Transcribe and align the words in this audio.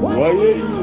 Why 0.00 0.77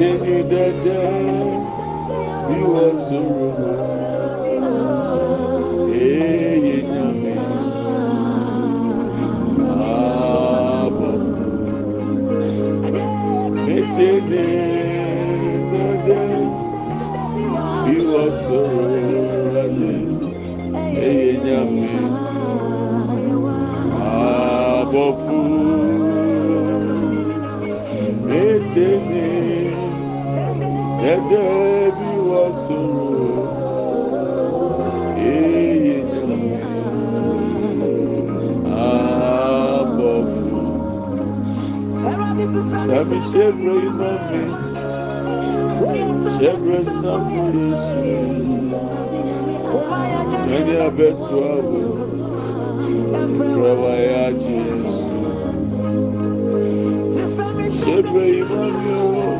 Jenny 0.00 0.40
the 0.48 0.66
day 0.82 1.60
you 2.56 2.68
are 2.74 3.04
so 3.04 3.20
Hey, 20.72 21.36
abofu. 24.80 25.79
ẹ̀dẹ́ 31.08 31.92
bí 31.98 32.10
wọ́n 32.28 32.50
sọ̀rọ̀ 32.64 33.10
èyí 35.34 35.94
ni 36.28 36.38
àbọ̀ 38.86 40.12
fún 40.34 40.66
sàmì 42.86 43.18
ṣẹ́gun 43.30 43.78
iná 43.88 44.10
mi 44.28 44.40
ṣẹ́gun 46.36 46.82
sáfù 47.00 47.40
yéṣu 47.56 47.98
ẹni 50.56 50.74
abẹ́tù 50.86 51.36
àwọ̀ 51.54 51.82
ìfúrẹ́wà 53.22 53.92
yá 54.08 54.24
jẹ́ 54.40 54.58
yéṣu 54.68 55.20
ṣẹ́gun 57.80 58.26
iná 58.40 58.62
mi 58.82 58.92
ó. 59.04 59.39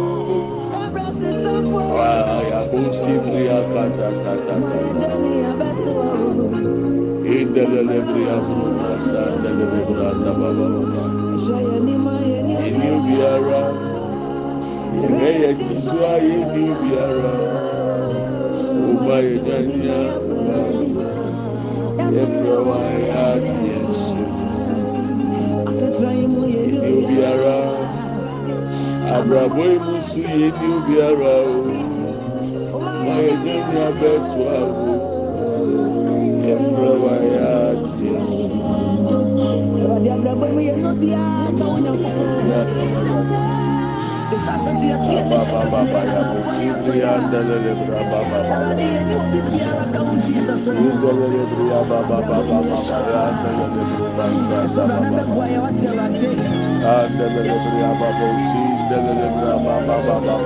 Usibriya 2.89 3.59
kata 3.73 4.09
kata 4.25 4.55
kata. 4.57 4.77
Indelele 7.21 7.97
briya 8.07 8.37
bruka 8.45 8.91
sandele 9.05 9.65
branda 9.87 10.31
baba 10.39 10.67
baba. 10.73 11.05
Ini 12.65 12.89
biara. 13.05 13.63
Ebe 15.05 15.29
ye 15.41 15.51
kiswa 15.61 16.13
o. 31.45 31.70
nyabɛtoawo 33.69 34.93
ɛmbrɛ 36.51 36.91
wayɛ 37.03 37.41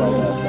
Thank 0.08 0.40
you. 0.40 0.45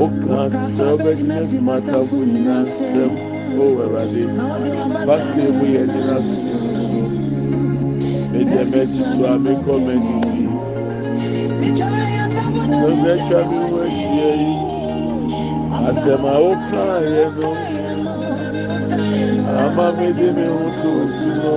woka 0.00 0.40
sɛ 0.72 0.84
wobɛgyina 0.90 1.36
afi 1.44 1.58
m'atamfo 1.66 2.16
nyinaa 2.32 2.62
nsɛm 2.68 3.12
o 3.60 3.64
awurade 3.82 4.22
basɛ 5.06 5.42
mu 5.56 5.64
yɛ 5.74 5.82
de 5.92 6.00
na 6.08 6.16
susu 6.28 6.56
so 6.86 6.98
medeɛ 8.32 8.62
m'asusu 8.72 9.20
a 9.30 9.32
mekɔ 9.44 9.74
m'animyi 9.84 10.46
mɛmɛ 12.80 13.10
atwa 13.14 13.40
me 13.50 13.58
ho 13.70 13.76
ahyia 13.86 14.30
yi 14.42 14.52
asɛm 15.88 16.24
a 16.32 16.34
wokaeɛ 16.44 17.24
no 17.38 17.50
ama 19.64 19.86
mede 19.98 20.28
me 20.36 20.44
ho 20.54 20.64
too 20.80 20.98
nsu 21.08 21.30
no 21.42 21.54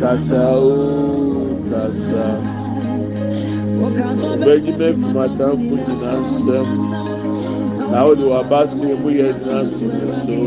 kasa 0.00 0.42
o 0.56 0.74
kasa. 1.70 2.26
Bɛgyina 4.44 4.88
fim 5.00 5.16
atamfo 5.24 5.74
nyinaa 5.84 6.18
nsɛm 6.24 6.68
na 7.90 7.98
wode 8.06 8.24
w'abase 8.32 8.86
mu 9.00 9.08
yɛ 9.18 9.28
gyina 9.42 9.60
soso 9.76 10.38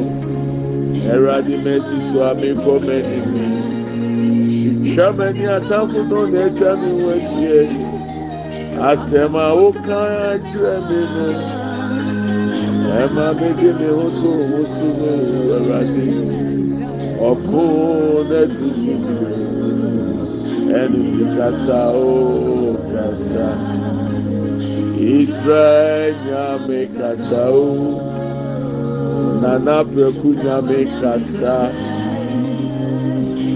ɛwurade 1.11 1.55
mɛsi 1.65 1.95
so 2.11 2.17
a 2.29 2.31
mekɔ 2.39 2.73
m'animi 2.85 3.45
twɛ 4.89 5.05
m'ani 5.17 5.43
atamfo 5.57 5.99
no 6.09 6.19
na 6.31 6.39
atwa 6.47 6.71
me 6.81 6.89
ho 7.01 7.07
ahyia 7.15 7.59
yi 7.71 7.81
asɛm 8.89 9.33
a 9.35 9.47
woka 9.59 9.99
kyerɛ 10.49 10.75
me 10.87 10.99
no 11.13 11.27
ɛma 13.01 13.25
mede 13.39 13.69
me 13.79 13.87
ho 13.97 14.05
to 14.19 14.31
ho 14.49 14.59
so 14.75 14.87
no 14.99 15.11
ɛwurade 15.57 16.07
ɔko 17.29 17.61
na 18.29 18.41
du 18.45 18.67
so 18.81 19.38
ɛnu 20.77 20.99
fi 21.13 21.23
kasa 21.37 21.79
o 21.93 22.77
kasa 22.93 23.47
israel 25.17 26.13
nyame 26.27 26.81
kasa 26.97 27.41
o 27.49 27.67
nana 29.41 29.77
peku 29.93 30.29
nyame 30.43 30.79
kasa 31.01 31.55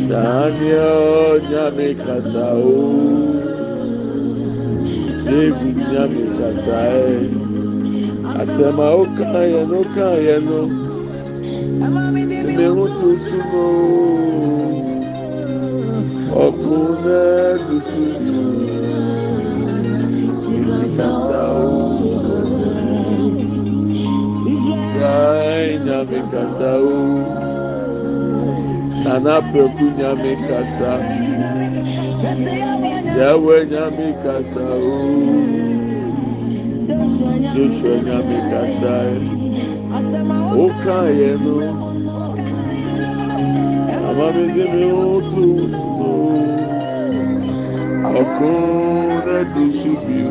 daniel 0.10 1.38
nyame 1.52 1.90
kasa 2.06 2.46
o 2.58 2.78
david 5.26 5.78
nyame 5.92 6.24
kasa 6.40 6.78
ɛ 7.06 7.18
asɛm 8.42 8.80
a 8.80 8.90
o 9.00 9.04
kan 9.18 9.46
yɛ 9.54 9.62
no. 9.70 9.80
Kan 9.96 10.16
yɛ 10.26 10.36
no 10.48 10.60
mmehu 12.46 12.84
tuntun 12.98 13.46
o. 13.66 14.13
nyame 25.86 26.20
kasa. 26.32 26.70
O 26.78 26.98
nanaprɛku 29.04 29.86
nyame 29.98 30.32
kasa. 30.48 30.92
Yɛwɛ 33.18 33.56
nyame 33.72 34.08
kasa. 34.24 34.66
O 34.92 34.96
josua 37.54 37.96
nyame 38.06 38.38
kasa. 38.52 38.94
Woka 40.58 40.98
yɛ 41.20 41.32
no? 41.44 41.56
Amamedeme 44.08 44.88
wo 44.94 45.22
to 45.32 45.44
no 45.72 46.43
a 48.14 48.20
é 48.20 49.44
do 49.44 49.72
subiu, 49.72 50.30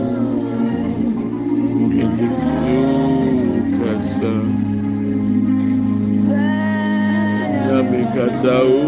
que 1.90 2.04
te 2.16 2.28
caça, 3.78 4.32
nhame 7.66 8.02
caça 8.14 8.56
o, 8.62 8.78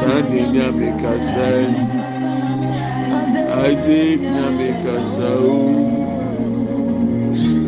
tani 0.00 0.42
me 0.72 0.88
caça, 1.00 1.50
Isaac 3.70 4.22
nhame 4.26 4.70
caça 4.82 5.30
o, 5.38 5.48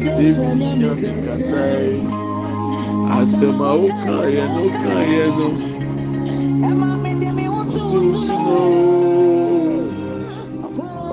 David 0.03 0.55
me 0.59 1.13
caça, 1.23 1.67
asema 3.23 3.71
o 3.75 3.87
caia 4.05 4.47
no 4.49 4.65
caia 4.71 5.27
no. 5.29 5.74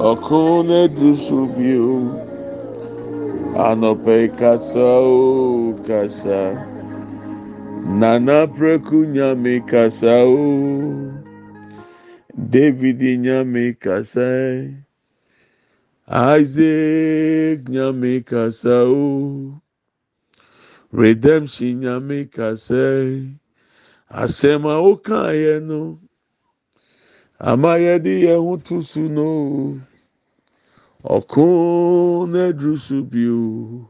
ɔko 0.10 0.66
no 0.66 0.74
aduru 0.86 1.14
so 1.16 1.46
bio. 1.46 2.10
Anɔpɛi 3.54 4.34
kasa 4.40 4.82
o 4.82 5.78
kasa. 5.86 6.42
Nana 7.86 8.48
prɛku 8.48 8.98
nyame 9.14 9.62
kasa 9.70 10.26
o. 10.26 11.14
David 12.34 13.00
nyame 13.00 13.78
kasae 13.78 14.74
isaac 16.10 17.60
nyame 17.70 18.26
kasa 18.26 18.86
o. 18.90 19.62
Redemption 20.92 21.82
nyame 21.82 22.26
kasae 22.26 23.38
asɛm 24.10 24.66
a 24.66 24.76
wokaeɛ 24.82 25.62
no 25.62 26.00
ama 27.40 27.78
yɛde 27.78 28.22
yɛn 28.26 28.42
ho 28.44 28.58
to 28.58 28.82
su 28.82 29.02
no. 29.10 29.80
Ɔko 31.04 32.28
na 32.30 32.52
duru 32.54 32.78
so 32.78 33.02
bio 33.02 33.90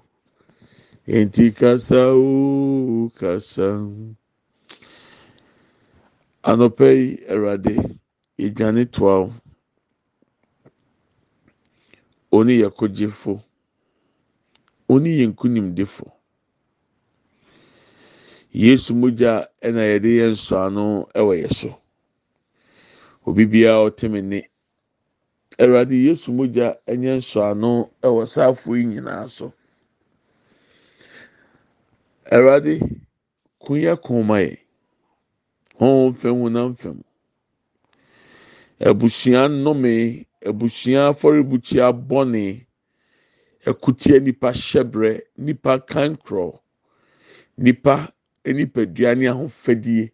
kasa 1.59 2.13
o 2.15 3.11
kasa 3.19 3.83
anɔpɛ 6.43 6.87
yi 6.95 7.17
awurade 7.27 7.99
toa 8.91 9.19
o 9.19 9.33
oni 12.31 12.61
yɛ 12.61 12.69
kogyefo 12.77 13.43
oni 14.87 15.09
yɛ 15.19 15.27
nkunimdefo 15.33 16.05
yesu 18.53 18.95
mogya 18.95 19.47
ɛna 19.61 19.83
yɛde 19.83 20.09
yɛn 20.19 20.31
nsɔ 20.31 20.55
ano 20.67 21.07
ɛwɔ 21.13 21.33
yɛ 21.43 21.49
so 21.53 21.75
obi 23.25 23.45
biara 23.45 23.83
ɔte 23.91 24.09
me 24.09 24.21
awurade 25.61 25.95
yesu 26.05 26.33
mogya 26.33 26.67
ɛnyɛ 26.91 27.13
nsɔ 27.21 27.41
ano 27.51 27.71
ɛwɔ 28.01 28.21
saafo 28.33 28.75
yi 28.75 28.83
nyinaa 28.85 29.27
so. 29.29 29.53
Awurade 32.31 32.79
kun 33.59 33.77
yɛ 33.79 34.01
kun 34.01 34.25
ma 34.25 34.37
yɛ. 34.41 34.57
Wɔn 35.79 36.13
fɛm 36.19 36.41
honam 36.41 36.73
fɛm 36.75 36.97
abusua 38.79 39.47
nnome 39.49 40.25
abusua 40.45 41.09
afɔrebukyia 41.13 41.93
bɔne 41.93 42.65
ɛkutia 43.65 44.19
nipa 44.23 44.49
hyɛbrɛ 44.51 45.21
nipa 45.37 45.77
kankorɔ 45.85 46.59
nipa 47.57 48.11
nipadua 48.45 49.15
ne 49.15 49.25
ahofadie. 49.27 50.11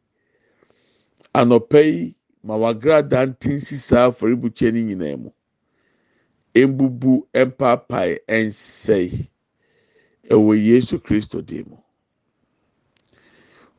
Anɔpɛ 1.34 1.80
yi 1.86 2.16
ma 2.44 2.56
wagradaa 2.58 3.26
ntinsi 3.32 3.78
saa 3.80 4.10
afɔrebukyia 4.12 4.74
ne 4.74 4.84
nyinaa 4.84 5.16
mu 5.18 5.32
embubu 6.62 7.14
mpaapae 7.34 8.14
ɛnsɛe 8.38 9.28
ɛwɔ 10.34 10.52
yesu 10.70 10.96
kristo 11.06 11.42
dim 11.46 11.78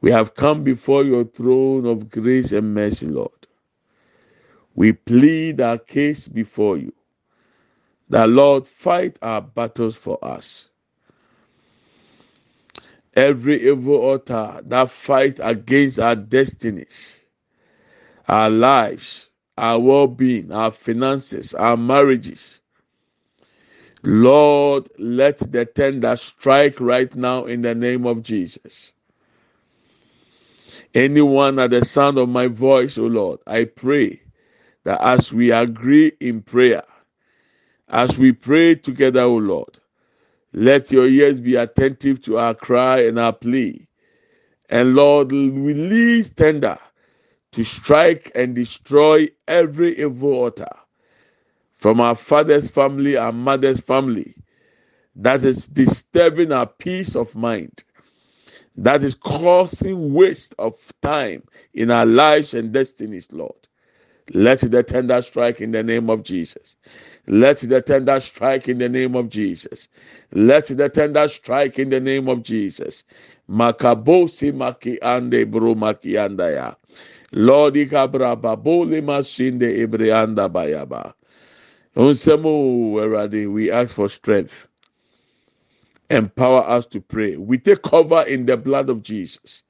we 0.00 0.10
have 0.12 0.34
come 0.34 0.62
before 0.62 1.02
your 1.04 1.24
throne 1.24 1.84
of 1.86 2.08
grace 2.10 2.52
and 2.52 2.72
mercy 2.74 3.06
lord. 3.06 3.32
We 4.74 4.92
plead 4.92 5.60
our 5.60 5.78
case 5.78 6.28
before 6.28 6.76
you 6.78 6.92
that 8.10 8.28
lord 8.28 8.66
fight 8.66 9.18
our 9.22 9.42
battles 9.42 9.96
for 9.96 10.18
us. 10.24 10.70
Every 13.14 13.68
evil 13.68 13.96
altar 13.96 14.60
that 14.66 14.90
fight 14.90 15.40
against 15.42 15.98
our 15.98 16.14
destinies 16.14 17.16
our 18.28 18.50
lives 18.50 19.30
our 19.56 19.80
well-being 19.80 20.52
our 20.52 20.70
finances 20.70 21.54
our 21.54 21.76
marriages 21.76 22.60
Lord, 24.10 24.88
let 24.98 25.36
the 25.52 25.66
tender 25.66 26.16
strike 26.16 26.80
right 26.80 27.14
now 27.14 27.44
in 27.44 27.60
the 27.60 27.74
name 27.74 28.06
of 28.06 28.22
Jesus. 28.22 28.94
Anyone 30.94 31.58
at 31.58 31.72
the 31.72 31.84
sound 31.84 32.16
of 32.16 32.30
my 32.30 32.46
voice, 32.46 32.96
O 32.96 33.02
Lord, 33.02 33.40
I 33.46 33.64
pray 33.64 34.22
that 34.84 34.98
as 35.02 35.30
we 35.30 35.50
agree 35.50 36.12
in 36.20 36.40
prayer, 36.40 36.84
as 37.86 38.16
we 38.16 38.32
pray 38.32 38.76
together, 38.76 39.20
O 39.20 39.36
Lord, 39.36 39.78
let 40.54 40.90
your 40.90 41.04
ears 41.06 41.38
be 41.38 41.56
attentive 41.56 42.22
to 42.22 42.38
our 42.38 42.54
cry 42.54 43.00
and 43.02 43.18
our 43.18 43.34
plea. 43.34 43.88
And 44.70 44.94
Lord, 44.94 45.32
release 45.32 46.30
tender 46.30 46.78
to 47.52 47.62
strike 47.62 48.32
and 48.34 48.54
destroy 48.54 49.28
every 49.46 50.00
evil 50.00 50.32
altar 50.32 50.74
from 51.78 52.00
our 52.00 52.16
father's 52.16 52.68
family, 52.68 53.16
our 53.16 53.32
mother's 53.32 53.80
family, 53.80 54.34
that 55.16 55.44
is 55.44 55.66
disturbing 55.68 56.52
our 56.52 56.66
peace 56.66 57.16
of 57.16 57.34
mind, 57.36 57.84
that 58.76 59.02
is 59.04 59.14
causing 59.14 60.14
waste 60.14 60.54
of 60.58 60.76
time 61.02 61.42
in 61.74 61.90
our 61.90 62.06
lives 62.06 62.54
and 62.54 62.72
destinies, 62.72 63.28
Lord. 63.32 63.54
Let 64.34 64.60
the 64.60 64.82
tender 64.82 65.22
strike 65.22 65.60
in 65.60 65.72
the 65.72 65.82
name 65.82 66.10
of 66.10 66.22
Jesus. 66.22 66.76
Let 67.28 67.58
the 67.58 67.82
tender 67.82 68.20
strike 68.20 68.68
in 68.68 68.78
the 68.78 68.88
name 68.88 69.16
of 69.16 69.28
Jesus. 69.30 69.88
Let 70.32 70.66
the 70.66 70.88
tender 70.90 71.28
strike 71.28 71.78
in 71.78 71.90
the 71.90 72.00
name 72.00 72.28
of 72.28 72.42
Jesus. 72.42 73.04
Makabosi 73.50 74.52
maki 74.52 74.98
ande 75.02 75.50
bro 75.50 75.74
maki 75.74 76.14
andaya. 76.14 76.76
Lord 77.32 77.74
ikabra 77.74 78.36
babole 78.40 79.02
masinde 79.02 79.80
ebreanda 79.86 80.48
bayaba. 80.50 81.14
We 81.96 83.70
ask 83.70 83.94
for 83.94 84.08
strength. 84.08 84.68
Empower 86.10 86.60
us 86.68 86.86
to 86.86 87.00
pray. 87.00 87.36
We 87.36 87.58
take 87.58 87.82
cover 87.82 88.22
in 88.22 88.46
the 88.46 88.56
blood 88.56 88.88
of 88.90 89.02
Jesus. 89.02 89.62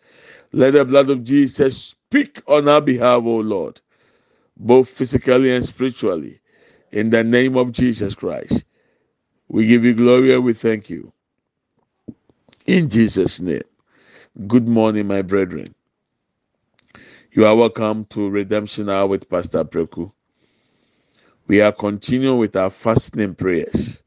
Let 0.53 0.73
the 0.73 0.85
blood 0.85 1.11
of 1.11 1.25
Jesus 1.25 1.77
speak 1.83 2.43
on 2.47 2.69
our 2.69 2.81
behalf, 2.81 3.23
O 3.25 3.39
Lord, 3.39 3.81
both 4.57 4.89
physically 4.89 5.55
and 5.55 5.65
spiritually. 5.65 6.41
In 6.93 7.11
the 7.11 7.25
name 7.25 7.57
of 7.57 7.73
Jesus 7.73 8.15
Christ, 8.15 8.65
we 9.49 9.67
give 9.67 9.85
you 9.85 9.95
glory 9.95 10.35
and 10.35 10.45
we 10.45 10.55
thank 10.55 10.91
you. 10.91 11.13
In 12.67 12.89
Jesus' 12.89 13.41
name. 13.41 13.63
Good 14.47 14.69
morning, 14.69 15.07
my 15.09 15.23
brethren. 15.23 15.75
You 17.33 17.47
are 17.47 17.57
welcome 17.57 18.07
to 18.07 18.29
Redemption 18.31 18.89
Hour 18.91 19.09
with 19.09 19.29
Pastor 19.29 19.65
Preku. 19.65 20.13
We 21.49 21.63
are 21.63 21.73
continuing 21.73 22.39
with 22.39 22.57
our 22.57 22.71
fasting 22.71 23.35
prayers. 23.35 24.03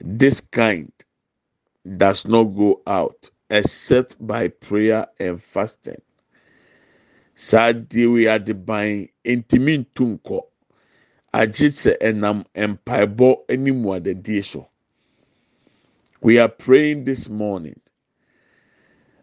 This 0.00 0.40
kind 0.40 0.90
does 1.98 2.26
not 2.26 2.44
go 2.44 2.80
out 2.86 3.30
except 3.50 4.16
by 4.26 4.48
prayer 4.48 5.06
and 5.20 5.42
fasting. 5.42 6.00
Saa 7.34 7.72
wei 7.92 8.26
ade 8.28 8.54
ban 8.66 9.08
ntumi 9.24 9.74
ntu 9.84 10.04
nkɔ 10.18 10.38
agye 11.34 11.68
sɛ 11.80 11.92
ɛnam 12.08 12.44
mpaebɔ 12.56 13.28
ne 13.58 13.70
mmuadadie 13.70 14.42
so. 14.44 14.68
We 16.22 16.38
are 16.38 16.48
praying 16.48 17.04
this 17.04 17.28
morning 17.28 17.78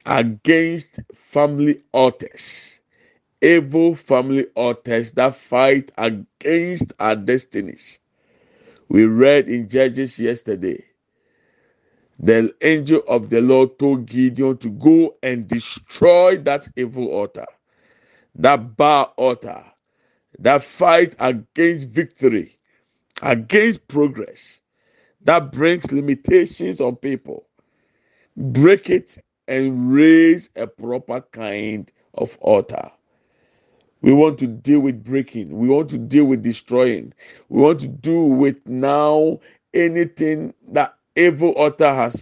against 0.05 0.99
family 1.13 1.83
altars, 1.91 2.79
evil 3.45 3.93
family 3.95 4.47
altars 4.55 5.11
that 5.13 5.35
fight 5.35 5.91
against 5.97 6.93
our 6.99 7.15
destinies. 7.15 7.99
We 8.89 9.05
read 9.05 9.49
in 9.49 9.69
Judges 9.69 10.17
yesterday 10.19 10.83
the 12.19 12.53
angel 12.61 13.03
of 13.07 13.29
the 13.29 13.41
Lord 13.41 13.77
told 13.77 14.07
Gideon 14.07 14.57
to 14.57 14.69
go 14.69 15.15
and 15.21 15.47
destroy 15.47 16.37
that 16.39 16.67
evil 16.75 17.07
altar, 17.09 17.45
that 18.35 18.77
bar 18.77 19.13
altar, 19.17 19.63
that 20.39 20.63
fight 20.63 21.15
against 21.19 21.89
victory, 21.89 22.57
against 23.21 23.87
progress, 23.87 24.59
that 25.21 25.51
brings 25.51 25.91
limitations 25.91 26.81
on 26.81 26.95
people. 26.95 27.47
Break 28.37 28.89
it 28.89 29.17
and 29.47 29.93
raise 29.93 30.49
a 30.55 30.67
proper 30.67 31.21
kind 31.31 31.91
of 32.15 32.37
altar. 32.41 32.91
We 34.05 34.13
want 34.13 34.37
to 34.37 34.45
deal 34.45 34.81
with 34.81 35.03
breaking. 35.03 35.57
We 35.57 35.67
want 35.67 35.89
to 35.89 35.97
deal 35.97 36.25
with 36.25 36.43
destroying. 36.43 37.11
We 37.49 37.59
want 37.59 37.79
to 37.79 37.87
do 37.87 38.21
with 38.21 38.57
now 38.67 39.39
anything 39.73 40.53
that 40.73 40.93
evil 41.15 41.53
altar 41.53 41.91
has 41.91 42.21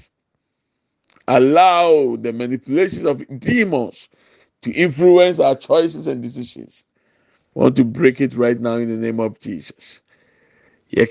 allowed 1.28 2.24
the 2.24 2.32
manipulation 2.32 3.06
of 3.06 3.26
demons 3.38 4.08
to 4.62 4.72
influence 4.72 5.40
our 5.40 5.58
choices 5.58 6.08
and 6.08 6.22
decisions. 6.22 6.86
We 7.54 7.64
want 7.64 7.76
to 7.76 7.84
break 7.84 8.22
it 8.22 8.34
right 8.34 8.58
now 8.58 8.78
in 8.78 8.88
the 8.88 8.96
name 8.96 9.20
of 9.20 9.38
Jesus. 9.42 10.00
No 10.90 11.04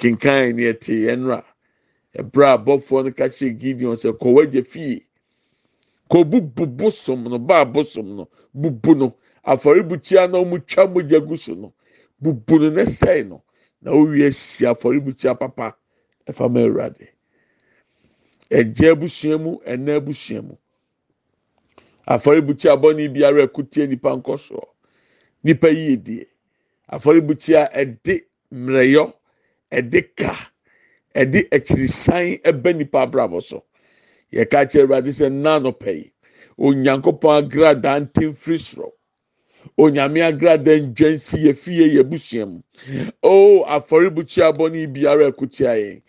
Gideon 3.58 3.96
sɛ 3.96 4.12
kɔwagye 4.18 4.66
fie. 4.66 5.06
Kɔbubu 6.10 6.76
bosom 6.78 7.24
no 7.24 7.38
baa 7.38 7.66
bosom 7.66 8.16
no 8.16 8.28
bubu 8.56 8.96
no 8.96 9.14
afɔrebukyia 9.44 10.30
na 10.30 10.38
wɔn 10.38 10.66
twa 10.66 10.86
mogya 10.86 11.20
gu 11.20 11.36
so 11.36 11.54
no 11.54 11.72
bubu 12.20 12.58
no 12.60 12.70
ne 12.70 12.82
sɛn 12.84 13.28
no 13.28 13.42
na 13.80 13.90
owie 13.92 14.30
si 14.32 14.64
afɔrebukyia 14.64 15.38
papa 15.38 15.76
ɛfa 16.26 16.48
ma 16.52 16.60
awurade. 16.60 17.08
ɛgya 18.50 18.92
abusua 18.92 19.38
mu 19.40 19.58
ɛna 19.66 19.96
abusua 19.96 20.42
mu. 20.42 20.56
Afɔrebukyia 22.06 22.76
bɔnne 22.80 23.12
biara 23.12 23.46
ɛkutie 23.46 23.88
nipa 23.88 24.10
nkɔsoɔ 24.16 24.64
nipa 25.44 25.68
yie 25.70 25.96
die 25.96 26.26
afɔrebukyia 26.92 27.72
ɛde 27.72 28.24
mmerɛyɔ 28.52 29.12
ɛde 29.72 30.14
ka 30.16 30.36
ɛde 31.14 31.48
akyirisan 31.50 32.40
ɛbɛ 32.42 32.76
nipa 32.76 32.98
abrabɔ 33.06 33.42
so. 33.42 33.64
Yɛka 34.32 34.66
kyerɛ 34.70 34.84
awurade 34.86 35.10
sɛ 35.10 35.26
nanɔpɛ 35.32 35.90
yi 35.96 36.12
onyankopɔn 36.58 37.42
agradaa 37.48 37.98
nten 38.00 38.34
firi 38.34 38.58
soro 38.58 38.92
onyame 39.78 40.20
agradaa 40.22 40.78
ndwansi 40.78 41.36
yɛ 41.46 41.54
fie 41.56 41.86
yɛ 41.94 42.02
busua 42.04 42.46
mu. 42.46 42.60
O 43.22 43.64
afɔrebukyia 43.64 44.52
bɔnne 44.56 44.86
biara 44.92 45.30
ɛkutia 45.30 45.72
yɛn 45.78 46.02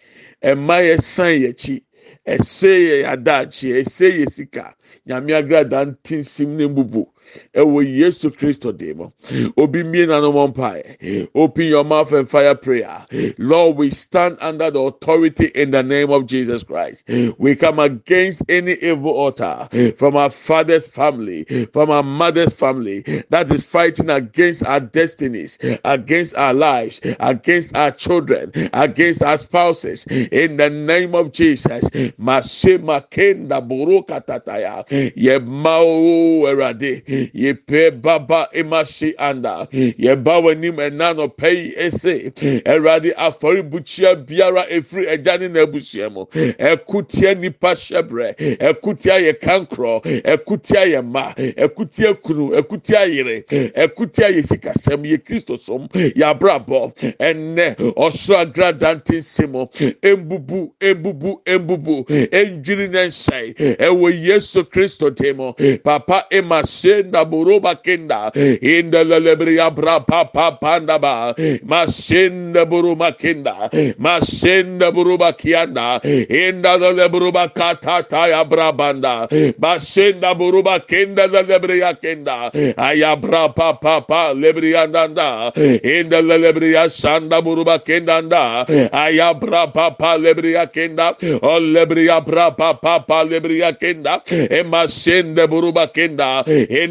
ɛma 0.43 0.75
yɛ 0.87 1.01
san 1.01 1.31
yɛ 1.41 1.49
akyi. 1.49 1.81
ɛsɛ 2.27 2.69
yɛ 2.87 3.05
adagye 3.13 3.81
ɛsɛ 3.83 4.07
yɛ 4.19 4.29
sika. 4.31 4.75
Nyame 5.07 5.33
agrada 5.35 5.85
ntinsim 5.85 6.55
ne 6.57 6.65
mbubu 6.67 7.07
ɛwɔ 7.55 7.85
yesu 7.99 8.29
kristo 8.31 8.75
de 8.75 8.93
mu 8.93 9.11
obi 9.57 9.83
mie 9.83 10.05
nanom 10.05 10.53
mpae 10.53 11.27
open 11.35 11.65
your 11.65 11.83
mouth 11.83 12.11
and 12.13 12.29
fire 12.29 12.55
prayer. 12.55 13.05
Lord 13.37 13.77
we 13.77 13.89
stand 13.89 14.37
under 14.41 14.69
the 14.71 14.79
authority 14.79 15.45
in 15.55 15.71
the 15.71 15.83
name 15.83 16.09
of 16.11 16.25
jesus 16.25 16.63
christ. 16.63 17.03
We 17.37 17.55
come 17.55 17.79
against 17.79 18.43
any 18.49 18.73
evil 18.73 19.11
altar 19.11 19.67
from 19.97 20.15
our 20.15 20.29
father's 20.29 20.87
family 20.87 21.43
from 21.73 21.89
our 21.91 22.03
mother's 22.03 22.53
family 22.53 23.01
that 23.29 23.51
is 23.51 23.63
fighting 23.63 24.09
against 24.09 24.63
our 24.65 24.79
destinies 24.79 25.57
against 25.83 26.35
our 26.35 26.53
lives 26.53 26.99
against 27.19 27.75
our 27.75 27.91
children 27.91 28.51
against 28.73 29.21
our 29.21 29.37
spouses. 29.37 30.05
In 30.07 30.57
the 30.57 30.69
name 30.69 31.15
of 31.15 31.31
jesus 31.31 31.83
masema 32.19 33.01
kenda 33.09 33.61
buruka 33.61 34.21
tataya 34.25 34.85
yemao 35.15 36.47
erade 36.47 37.22
yɛpɛ 37.33 38.01
baba 38.01 38.47
emahye 38.53 39.13
anda. 39.17 39.67
Yɛba 39.71 40.41
w'anim 40.43 40.75
ɛna 40.77 41.13
nɔpɛyi 41.15 41.75
ɛse 41.77 42.33
e 42.41 42.61
ɛwurade 42.61 43.05
e 43.09 43.13
afɔrebukyia 43.13 44.15
biara 44.25 44.65
e 44.69 44.79
ɛfiri 44.81 45.07
agya 45.09 45.37
ne 45.39 45.47
n'abusua 45.49 46.09
mu 46.11 46.25
ɛkotia 46.33 47.35
nnipa 47.35 47.73
hyɛberɛ 47.73 48.57
ɛkotia 48.59 49.19
yɛ 49.21 49.33
kankorɔ 49.39 50.01
ɛkotia 50.23 50.85
yɛ 50.91 51.01
mma 51.03 51.33
ɛkotia 51.35 52.13
kunu. 52.21 52.51
Ɛkotia 52.53 53.07
yere 53.13 53.41
ɛkotia 53.75 54.29
yɛ 54.35 54.43
sikasɛm 54.43 55.03
yɛ 55.05 55.17
kristo 55.23 55.57
som. 55.59 55.87
Yɛabrabɔ 55.93 56.93
ɛnnɛ 57.19 57.75
ɔsoro 57.95 58.37
agradantese 58.45 59.47
mu 59.49 59.65
ɛmbubu 60.01 60.71
ɛmbubu 60.79 61.43
ɛmbubu 61.45 62.05
ɛndwiri 62.07 62.89
ne 62.89 63.07
nhyɛe 63.07 63.77
ɛwɔ 63.77 64.23
yesu 64.25 64.63
kristo 64.65 65.09
de 65.09 65.33
mu 65.33 65.53
papa 65.83 66.25
ɛma 66.31 66.61
hyɛ 66.63 67.11
masenda 67.13 67.25
buruba 67.25 67.75
kenda. 67.75 68.31
Inda 68.61 69.03
lelebria 69.03 69.69
brapa 69.71 70.25
panda 70.59 70.99
ba. 70.99 71.33
Masenda 71.65 72.65
buruma 72.65 73.11
kenda. 73.17 73.69
Masenda 73.99 74.91
buruba 74.91 75.33
kianda. 75.33 76.01
Inda 76.03 76.77
leleburuba 76.77 77.47
katata 77.53 78.27
ya 78.29 78.43
brabanda 78.43 79.27
masenda 79.59 80.33
buruba 80.35 80.79
kenda 80.79 81.27
lelebria 81.27 81.93
kenda. 81.93 82.51
Ayabra 82.77 83.49
papa 83.55 84.01
pa 84.01 84.33
lebriandanda 84.33 85.51
inda 85.55 86.21
lelebria 86.21 86.89
sanda 86.89 87.41
buruba 87.41 87.79
kendanda 87.79 88.65
ayabra 88.91 89.67
papa 89.73 90.17
lebria 90.17 90.65
kenda. 90.67 91.15
O 91.41 91.59
lebria 91.59 92.21
brapa 92.21 92.73
papa 92.81 93.23
lebria 93.23 93.73
kenda. 93.73 94.21
Emasende 94.27 95.47
buruba 95.47 95.87
kenda 95.87 96.43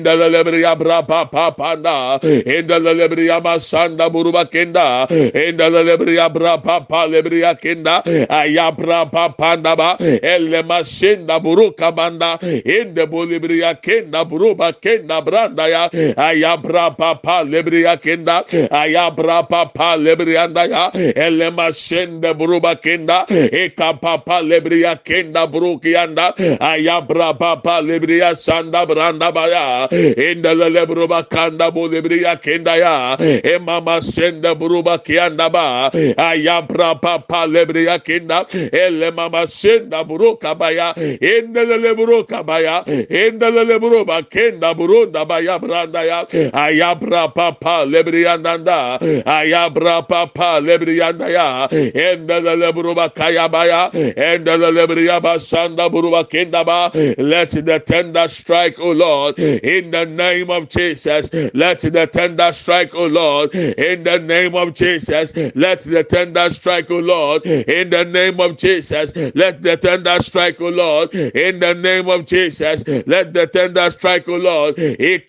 inda 0.02 0.16
lelebria 0.16 0.74
brapa 0.76 1.30
papa 1.30 1.76
inda 2.22 2.78
lelebria 2.78 3.40
masanda 3.40 4.10
buruba 4.10 4.44
kenda 4.50 5.06
inda 5.34 5.70
lelebria 5.70 6.28
brapa 6.28 6.80
papa 6.82 7.06
lebria 7.06 7.54
kenda 7.54 8.02
ayabra 8.28 9.06
papa 9.10 9.56
ba 9.76 9.96
elle 10.00 10.62
masenda 10.62 11.38
buruka 11.40 11.92
banda 11.94 12.38
inda 12.42 13.06
bolibria 13.06 13.74
kenda 13.80 14.24
buruba 14.24 14.72
kenda 14.72 15.22
branda 15.22 15.68
ya 15.68 15.88
ayabra 16.16 16.90
papa 16.96 17.44
lebria 17.44 17.96
kenda 17.96 18.44
ayabra 18.70 19.42
papa 19.48 19.96
lebrianda 19.96 20.64
ya 20.66 20.90
elle 20.94 21.50
masenda 21.50 22.34
buruba 22.34 22.74
kenda 22.76 23.26
eka 23.30 23.94
papa 24.00 24.42
lebria 24.42 24.96
kenda 25.04 25.46
burukianda. 25.46 26.34
Ayabra 26.60 27.34
papa 27.38 27.80
lebria 27.82 28.34
sanda 28.36 28.86
branda 28.86 29.32
baya 29.32 29.88
inda 29.92 30.54
lebruba 30.54 31.22
kanda 31.28 31.70
bolibria 31.70 32.36
kenda 32.40 32.76
ya 32.76 33.16
emama 33.44 33.96
eh. 33.96 33.98
eh, 33.98 34.12
senda 34.12 34.54
buruba 34.54 34.98
kianda 34.98 35.50
ba. 35.52 35.90
Eh. 35.92 36.14
Ayabra 36.16 36.94
papa 37.00 37.46
lebria 37.46 37.98
kenda 37.98 38.46
elle 38.72 39.10
mama 39.12 39.46
senda 39.48 40.04
buruka 40.04 40.54
baya 40.58 40.94
inda 40.96 41.64
lebruka 41.64 42.42
baya 42.44 42.84
inda 42.86 43.50
lebruba 43.50 44.22
kenda 44.28 44.74
burunda 44.74 45.26
baya 45.26 45.58
branda 45.58 46.02
ya. 46.04 46.24
Ayabra 46.52 47.34
papa 47.34 47.84
lebrianda 47.86 48.98
ayabra 49.26 50.06
papa 50.08 50.60
lebrianda 50.60 51.28
ya 51.28 51.68
inda 51.70 52.40
lebruba 52.40 53.08
kaya 53.14 53.48
baya 53.48 53.90
inda 53.92 54.56
lebria 54.56 55.20
basanda 55.20 55.88
buruba 55.90 56.24
kenda 56.24 56.64
ba 56.64 56.90
let 57.18 57.50
the 57.50 57.82
tender 57.84 58.28
strike 58.28 58.78
o 58.78 58.92
lord. 58.92 59.38
In 59.38 59.81
the 59.90 60.04
name 60.06 60.50
of 60.50 60.68
jesus. 60.68 61.30
Let 61.54 61.80
the 61.80 62.06
tender 62.12 62.52
strike 62.52 62.94
o 62.94 63.06
lord 63.06 63.54
in 63.54 64.04
the 64.04 64.18
name 64.18 64.54
of 64.54 64.74
jesus. 64.74 65.32
Let 65.54 65.82
the 65.84 66.04
tender 66.04 66.50
strike 66.50 66.90
o 66.90 66.98
lord 66.98 67.44
in 67.46 67.90
the 67.90 68.04
name 68.04 68.40
of 68.40 68.56
jesus. 68.56 69.12
Let 69.34 69.62
the 69.62 69.76
tender 69.76 70.18
strike 70.22 70.60
o 70.60 70.68
lord 70.68 71.14
in 71.14 71.58
the 71.60 71.74
name 71.74 72.08
of 72.08 72.26
jesus. 72.26 72.84
Let 73.06 73.32
the 73.32 73.46
tender 73.46 73.90
strike 73.90 74.28
o 74.28 74.36
lord. 74.36 74.78
In 74.78 75.28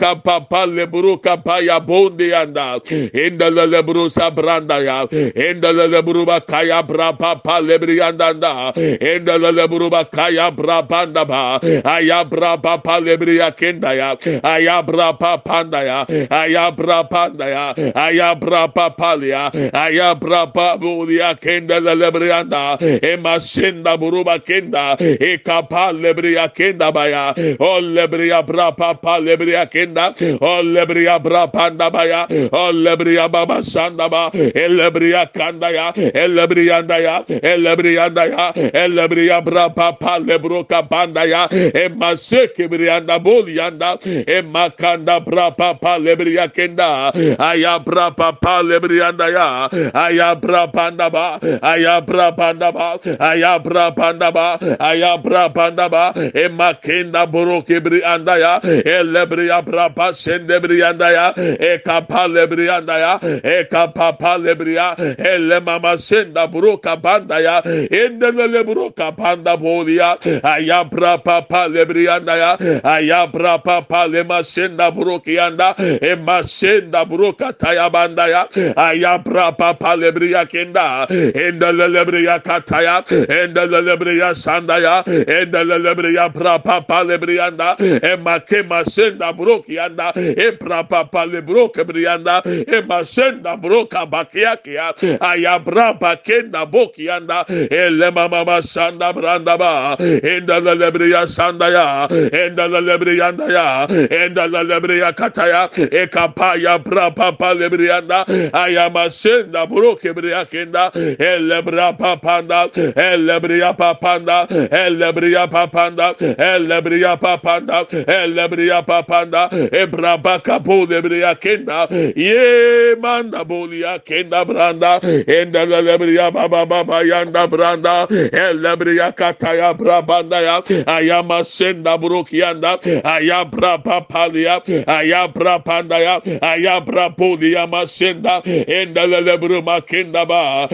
the 3.37 3.49
leburu 3.51 4.09
sabranda 4.09 4.83
ya. 4.83 5.05
In 5.11 5.61
the 5.61 5.71
leburu 5.73 6.25
bakaya 6.25 6.85
bra 6.85 7.11
papa 7.13 7.61
lebrianda 7.61 8.33
in 8.77 9.25
the 9.25 9.31
leburu 9.37 9.89
bakaya 9.89 10.55
bra 10.55 10.81
banda 10.81 11.25
ba. 11.25 11.59
Ayabra 11.61 12.61
papa 12.61 12.99
lebria 13.01 13.51
kenda 13.55 13.93
ya 13.95 14.15
ayabra 14.43 15.13
papa 15.19 15.63
ya 15.83 16.05
ayabra 16.29 17.03
panda 17.09 17.47
ya 17.47 17.73
ayabra 17.95 18.67
papa 18.73 19.17
ya 19.21 19.51
ayabra 19.73 20.47
pabulia 20.53 21.35
kenda 21.39 21.79
lebrianda 21.79 22.77
emasenda 23.01 23.97
buruba 23.97 24.39
kenda 24.39 24.97
ekapa 24.99 25.91
lebria 25.91 26.47
kenda 26.53 26.91
baya 26.91 27.33
o 27.59 27.79
lebria 27.81 28.43
bra 28.45 28.71
papa 28.71 29.19
lebria 29.19 29.65
kenda 29.69 30.13
o 30.41 30.61
lebria 30.63 31.19
bra 31.19 31.47
panda 31.47 31.89
baya 31.89 32.27
o 32.51 32.71
lebria 32.71 33.29
baba 33.31 33.63
sanda 33.63 34.09
ba 34.09 34.29
elebria 34.33 35.25
kanda 35.33 35.69
ya 35.71 35.93
elebrianda 35.95 36.97
ya 36.99 37.23
elebrianda 37.27 38.25
ya 38.25 38.53
elebria 38.73 39.41
bra 39.41 39.69
papa 39.69 40.19
lebro 40.19 40.63
kapanda 40.63 41.23
ya 41.25 41.47
emaseke 41.73 42.67
brianda 42.67 43.19
bolianda 43.19 43.97
emakanda 44.37 45.19
brapa 45.19 45.79
pa 45.79 45.97
lebriya 45.97 46.47
kenda. 46.53 47.11
Aya 47.39 47.79
brapa 47.79 48.33
pa 48.41 48.61
lebriyanda 48.63 49.27
ya. 49.29 49.69
Aya 49.93 50.35
brapanda 50.35 51.09
ba. 51.11 51.39
Aya 51.61 52.01
brapanda 52.01 52.71
ba. 52.73 52.97
Aya 53.19 53.59
brapanda 53.59 54.31
ba. 54.33 54.57
Aya 54.79 55.17
brapanda 55.17 55.89
ba. 55.89 56.13
Emakenda 56.33 57.25
buruki 57.29 57.79
briyanda 57.79 58.37
ya. 58.39 58.59
Elebriya 58.63 59.61
brapa 59.61 60.13
sende 60.13 60.59
briyanda 60.59 61.11
ya. 61.11 61.33
Ekapa 61.59 62.27
lebriyanda 62.27 62.97
ya. 62.97 63.13
Ekapa 63.43 64.17
pa 64.17 64.37
lebriya. 64.37 64.95
Elle 65.17 65.53
e 65.57 65.59
mama 65.59 65.97
senda 65.97 66.47
buruka 66.47 66.95
banda 67.01 67.39
ya. 67.39 67.61
Endele 67.63 68.63
buruka 68.65 69.11
banda 69.15 69.57
bolia 69.57 70.17
aya 70.43 70.83
brapa 70.85 71.41
pa 71.47 71.67
lebriyanda 71.67 72.35
ya. 72.37 72.51
Aya 72.83 73.27
brapa 73.27 73.81
pa 73.87 74.05
lebriyanda 74.07 74.22
remasenda 74.23 74.91
brokianda 74.91 75.75
emasenda 76.01 77.05
broka 77.05 77.53
tayabanda 77.53 78.27
ya. 78.27 78.47
Ayabra 78.75 79.51
papa 79.57 79.95
lebriya 79.95 80.45
kenda 80.45 81.07
endelelebriya 81.09 82.39
kataya 82.43 83.03
endelelebriya 83.07 84.35
sandaya 84.35 85.03
endelelebriya 85.05 86.29
pra 86.33 86.59
papa 86.59 87.03
lebriyanda 87.03 87.75
e 87.79 87.99
emake 88.13 88.63
masenda 88.63 89.33
brokianda 89.33 90.13
epra 90.15 90.83
papa 90.87 91.25
lebrok 91.25 91.75
brianda 91.85 92.41
emasenda 92.67 93.57
broka 93.61 94.05
bakiakia 94.05 94.93
ayabra 95.19 95.93
bakenda 95.99 96.65
bokianda 96.65 97.45
elema 97.69 98.27
mama 98.29 98.61
sanda 98.61 99.13
branda 99.13 99.57
ba. 99.57 99.95
Endelebriya 99.99 101.27
sandaya 101.27 102.07
endelebriya 102.09 103.27
andaya 103.27 103.87
enda 104.13 104.43
endala 104.45 104.63
lebriya 104.63 105.11
kataya 105.13 105.69
ekapaya 106.01 106.79
prapapa 106.79 107.53
lebriyanda 107.53 108.25
ayamasenda 108.53 109.65
buruke 109.69 110.13
briyakenda 110.13 110.91
elebra 111.19 111.93
papanda 111.93 112.67
elebriya 112.95 113.73
papanda 113.77 114.47
elebriya 114.71 115.47
papanda 115.47 116.15
elebriya 116.37 117.17
papanda 117.17 117.85
elebriya 118.07 118.81
papanda 118.85 119.49
ebraba 119.71 120.39
kapu 120.39 120.85
lebriya 120.85 121.35
kenda 121.35 121.87
ye 122.15 122.95
manda 122.95 123.43
bolia 123.45 123.99
kenda 123.99 124.45
branda. 124.45 124.99
Endala 125.27 125.81
lebriya 125.81 126.31
baba 126.33 126.65
baba 126.65 127.03
yanda 127.03 127.47
branda. 127.47 128.07
Elebriya 128.09 129.11
kataya 129.15 129.73
brabanda 129.73 130.41
ya. 130.41 130.61
Ayamasenda 130.85 131.97
buruk 131.97 132.33
yanda. 132.33 132.77
Ayabra 133.03 133.77
papa 133.83 134.02
papalia 134.03 134.61
aya 134.87 135.27
bra 135.27 135.59
panda 135.59 135.99
ya 135.99 136.21
aya 136.41 136.81
bra 136.81 137.09
bolia 137.09 137.67
masenda 137.67 138.41
enda 138.67 139.07
lebru 139.07 139.61
makenda 139.61 140.25
ba 140.27 140.67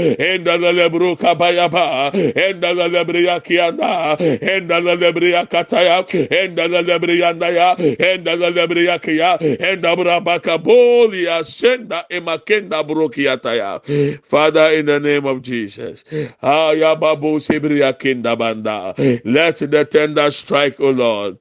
kabaya 1.16 1.70
ba 1.70 2.12
kianda 3.42 4.16
kataya 5.50 6.06
enda 6.30 6.68
lebria 6.68 7.34
ya 7.50 7.76
enda 7.78 8.36
lebria 8.36 9.00
kia 9.00 9.38
enda 9.40 9.96
bra 9.96 10.20
bakabolia 10.20 11.44
senda 11.46 12.06
emakenda 12.10 12.84
brokiata 12.84 13.56
ya 13.56 13.80
father 14.24 14.72
in 14.80 14.86
the 14.86 15.00
name 15.00 15.26
of 15.26 15.42
jesus 15.42 16.04
aya 16.42 16.96
babu 16.96 17.40
sibria 17.40 17.94
kenda 17.94 18.36
banda. 18.38 18.94
Let 19.26 19.58
the 19.58 19.86
tender 19.86 20.32
strike 20.32 20.80
o 20.80 20.90
lord 20.92 21.38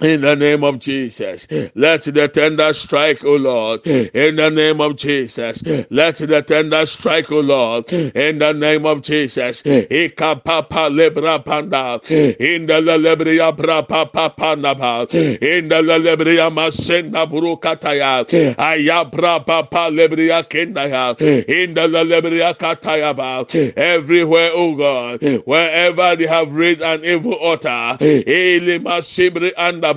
in 0.00 0.20
the 0.20 0.36
name 0.36 0.64
of 0.64 0.78
Jesus, 0.78 1.46
let 1.74 2.02
the 2.02 2.28
tender 2.28 2.72
strike, 2.72 3.24
O 3.24 3.34
Lord. 3.36 3.86
In 3.86 4.36
the 4.36 4.50
name 4.50 4.80
of 4.80 4.96
Jesus, 4.96 5.62
let 5.90 6.16
the 6.16 6.42
tender 6.42 6.86
strike, 6.86 7.30
O 7.32 7.40
Lord. 7.40 7.92
In 7.92 8.38
the 8.38 8.52
name 8.52 8.86
of 8.86 9.02
Jesus, 9.02 9.62
Ika 9.64 10.36
papa 10.44 10.88
lebra 10.90 11.44
panda. 11.44 12.00
In 12.10 12.66
the 12.66 12.74
lebria 12.80 13.56
bra 13.56 13.82
papa 13.82 14.32
panda 14.36 14.74
ba. 14.74 15.06
In 15.12 15.68
the 15.68 15.76
lebria 15.82 16.50
masenda 16.52 17.26
burukataya. 17.30 18.24
Aya 18.58 19.04
bra 19.04 19.40
papa 19.40 19.90
lebria 19.90 20.42
kendaya. 20.48 21.18
In 21.48 21.74
the 21.74 21.88
lebria 21.88 22.56
kataya 22.56 23.14
ba. 23.16 23.46
Everywhere, 23.76 24.50
O 24.54 24.74
God, 24.76 25.22
wherever 25.44 26.16
they 26.16 26.26
have 26.26 26.52
raised 26.52 26.82
an 26.82 27.04
evil 27.04 27.34
altar, 27.34 27.96
Eli 28.00 28.78
masibri 28.78 29.52
anda 29.56 29.87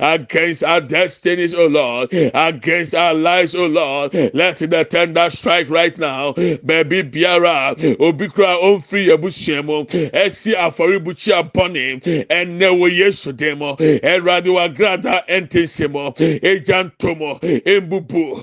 against 0.00 0.64
our 0.64 0.80
destinies, 0.80 1.54
O 1.54 1.66
Lord, 1.66 2.12
against 2.12 2.94
our 2.94 3.14
lives, 3.14 3.54
O 3.54 3.66
Lord. 3.66 4.14
Let 4.34 4.58
the 4.58 4.84
tender 4.88 5.30
strike 5.30 5.68
right 5.70 5.96
now. 5.98 6.32
Baby 6.32 7.02
Biara, 7.02 7.74
Obikra, 7.96 8.60
Omfree, 8.62 9.08
Abushemo, 9.08 9.88
Esi 10.12 10.54
Aforibuchi 10.54 11.32
Abone, 11.32 12.26
and 12.30 12.60
Newo 12.60 12.90
Yesu 12.90 13.32
Demo, 13.36 13.76
and 13.76 14.22
Radiwa 14.24 14.74
Grada 14.74 15.24
Entesemo, 15.28 16.14
Ejantomo, 16.16 17.40
Embubu, 17.40 18.42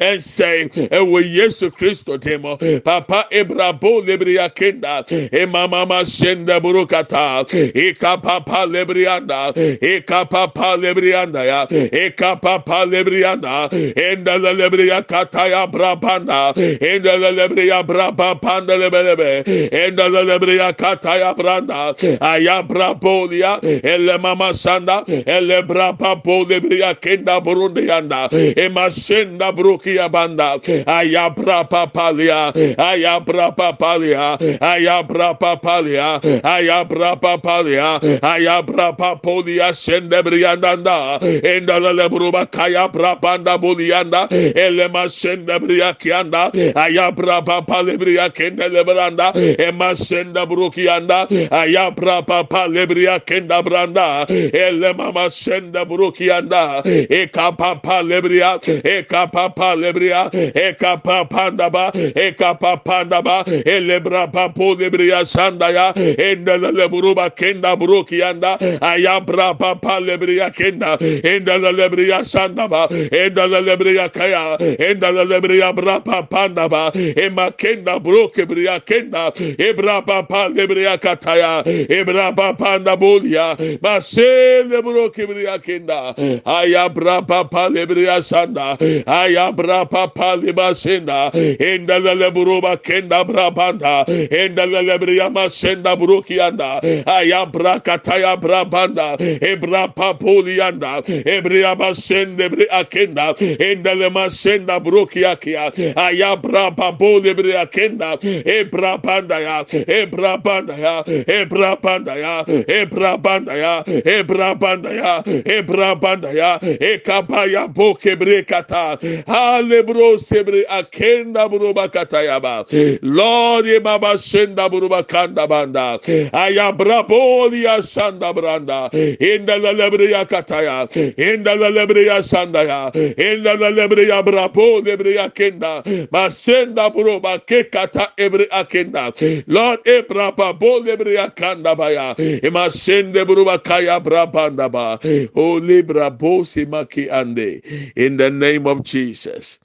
and 0.00 0.22
say, 0.22 0.68
Ewo 0.68 1.22
Yesu 1.22 1.70
Christo 1.74 2.16
Demo, 2.16 2.56
Papa 2.80 3.26
Ebrabo 3.32 4.04
Lebria 4.06 4.48
Kenda, 4.54 5.04
Emama 5.30 6.02
Shenda 6.04 6.60
Burukata, 6.60 7.44
Eka 7.72 8.22
Papa 8.22 8.66
Lebrianda, 8.66 9.52
Eka 9.76 10.28
Papa 10.28 10.76
Lebrianda, 10.78 11.44
ya, 11.44 11.66
Eka 11.66 12.40
Papa 12.40 12.86
Lebrianda, 12.86 13.68
Enda 13.70 14.38
Lebria 14.38 15.02
Kataya 15.06 15.66
Brabanda, 15.70 16.54
Enda 16.54 17.16
Lebria 17.18 17.82
Braba 17.84 18.40
Panda 18.40 18.76
Lebelebe, 18.76 19.44
Enda 19.70 20.08
Lebria 20.08 20.72
Kataya 20.76 21.34
Branda, 21.36 21.94
Aya 22.20 22.62
Brabolia, 22.62 23.58
Ele 23.62 24.18
Mama 24.18 24.52
Sanda, 24.54 25.04
Ele 25.06 25.62
Braba 25.62 26.22
Lebria 26.24 26.94
Kenda 26.98 27.40
Burundi 27.42 27.90
Anda, 27.90 28.28
Ema 28.32 28.90
Senda 28.90 29.52
Brukia 29.52 30.10
Banda, 30.10 30.58
Aya 30.86 31.30
Braba 31.30 31.86
Palia, 31.92 32.52
Aya 32.78 33.20
Braba 33.20 33.76
Palia, 33.78 34.38
Aya 34.60 35.02
Braba 35.04 35.60
Palia, 35.60 36.20
Aya 36.44 36.84
Braba 36.84 37.38
Palia, 37.42 38.22
Aya 38.22 38.62
Braba 38.62 39.20
Polia 39.22 39.57
Senda 39.74 40.22
Briandanda, 40.22 41.18
Enda 41.20 41.78
Lebruba 41.80 42.50
Kaya 42.50 42.88
Brabanda 42.88 43.58
Bulianda, 43.58 44.28
Elema 44.30 45.08
Senda 45.10 45.58
Briakianda, 45.58 46.50
Aya 46.76 47.10
Braba 47.12 47.66
Palebria 47.66 48.30
Kenda 48.32 48.68
Lebranda, 48.68 49.32
Ema 49.58 49.94
Senda 49.96 50.46
Brukianda, 50.46 51.26
Aya 51.52 51.90
Braba 51.90 52.48
Palebria 52.48 53.20
Kenda 53.24 53.62
Branda, 53.62 54.26
Elema 54.28 55.30
Senda 55.32 55.84
Brukianda, 55.84 56.82
Eka 56.84 57.56
Papa 57.56 58.02
Lebria, 58.02 58.58
Eka 58.82 59.30
Papa 59.32 59.74
Lebria, 59.76 60.30
Eka 60.32 61.02
Papa 61.02 61.50
Ndaba, 61.50 61.92
Eka 61.92 62.58
Papa 62.58 63.04
Ndaba, 63.04 63.44
Elebra 63.64 64.30
Papo 64.32 64.74
Lebria 64.76 65.24
Sandaya, 65.24 65.92
Enda 65.94 66.56
Lebruba 66.58 67.30
Kenda 67.34 67.76
Brukianda, 67.76 68.58
Aya 68.82 69.20
rapapa 69.38 70.00
lebriya 70.06 70.50
kenda 70.58 70.98
enda 71.32 71.58
la 71.62 71.70
lebriya 71.72 72.20
sandaba 72.24 72.88
enda 73.22 73.46
la 73.46 73.60
lebriya 73.60 74.08
kaya 74.12 74.58
enda 74.88 75.12
la 75.12 75.24
lebriya 75.24 75.72
brapa 75.72 76.22
pandaba 76.28 76.90
ema 77.24 77.50
kenda 77.52 77.98
broke 78.02 78.42
briya 78.46 78.80
kenda 78.84 79.32
ebra 79.68 80.02
pa 80.06 80.48
lebriya 80.48 80.98
kataya 80.98 81.62
ebra 81.64 82.32
papa 82.36 82.78
nabulia 82.78 83.56
base 83.80 84.64
lebroke 84.70 85.26
briya 85.26 85.58
kenda 85.58 86.14
aya 86.46 86.88
brapa 86.88 87.44
pa 87.50 87.68
lebriya 87.68 88.22
sanda 88.22 88.76
aya 89.06 89.52
brapa 89.52 90.08
pa 90.14 90.36
lebasenda 90.36 91.30
enda 91.60 91.98
la 91.98 92.14
lebruba 92.14 92.76
kenda 92.82 93.24
brabanda 93.24 94.04
enda 94.30 94.66
la 94.66 94.80
lebriya 94.82 95.30
masenda 95.30 95.96
brokianda 95.96 96.80
aya 97.06 97.46
brakataya 97.46 98.36
brabanda 98.40 99.16
ebra 99.40 99.88
papulianda 99.88 101.02
ebria 101.06 101.74
basende 101.76 102.48
bre 102.50 102.66
akenda 102.70 103.34
endele 103.38 104.08
masenda 104.10 104.80
brokiakia 104.80 105.72
ayabra 105.96 106.70
papule 106.76 107.34
bre 107.34 107.58
akenda 107.58 108.18
ebra 108.44 108.98
panda 108.98 109.38
ya 109.40 109.64
ebra 109.86 110.38
panda 110.42 110.74
ya 110.76 111.04
ebra 111.26 111.76
panda 111.76 112.14
ya 112.16 112.44
ebra 112.46 113.18
panda 113.22 113.54
ya 113.54 113.84
ebra 113.86 114.54
panda 114.60 114.90
ya 114.92 115.22
ebra 115.44 115.96
panda 116.00 116.32
ya 116.32 116.58
ekapaya 116.60 117.68
boke 117.68 118.16
brekata. 118.16 118.98
kata. 118.98 119.24
Ale 119.26 119.82
bro 119.82 120.18
sebre 120.18 120.64
akenda 120.68 121.48
bro 121.48 121.72
bakata 121.74 122.22
yaba 122.22 122.66
lord 123.02 123.66
e 123.66 123.78
baba 123.78 124.18
senda 124.18 124.68
bro 124.68 124.88
bakanda 124.88 125.48
banda. 125.48 125.98
Ayabra 126.32 127.06
bolia 127.08 127.82
sanda 127.82 128.32
branda 128.34 128.90
in 129.18 129.46
the 129.46 129.52
Lebria 129.52 130.26
Kataya, 130.28 130.90
in 131.18 131.42
the 131.42 131.50
Lebria 131.50 132.22
Sandaya, 132.22 132.94
in 132.94 133.42
the 133.42 133.50
Lebria 133.50 134.22
Brabo 134.24 134.82
Lebria 134.84 135.32
Kenda, 135.32 135.82
Masenda 136.08 136.92
Buruba 136.94 137.38
Kekata 137.46 138.10
Ebre 138.18 138.48
Akenda, 138.50 139.12
Lord 139.46 139.80
eh, 139.86 140.02
Ebrapa 140.02 140.58
Bo 140.58 140.80
Lebria 140.82 141.34
Kanda 141.34 141.74
Baya, 141.74 142.14
eh, 142.18 142.40
Emasende 142.40 143.26
Buruba 143.26 143.62
Kaya 143.62 144.00
Brabanda 144.00 144.70
Ba, 144.70 144.98
O 145.34 145.54
Libra 145.54 146.10
Bo 146.10 146.40
Simaki 146.42 147.10
Ande, 147.10 147.62
in 147.96 148.16
the 148.16 148.30
name 148.30 148.66
of 148.66 148.82
Jesus. 148.84 149.58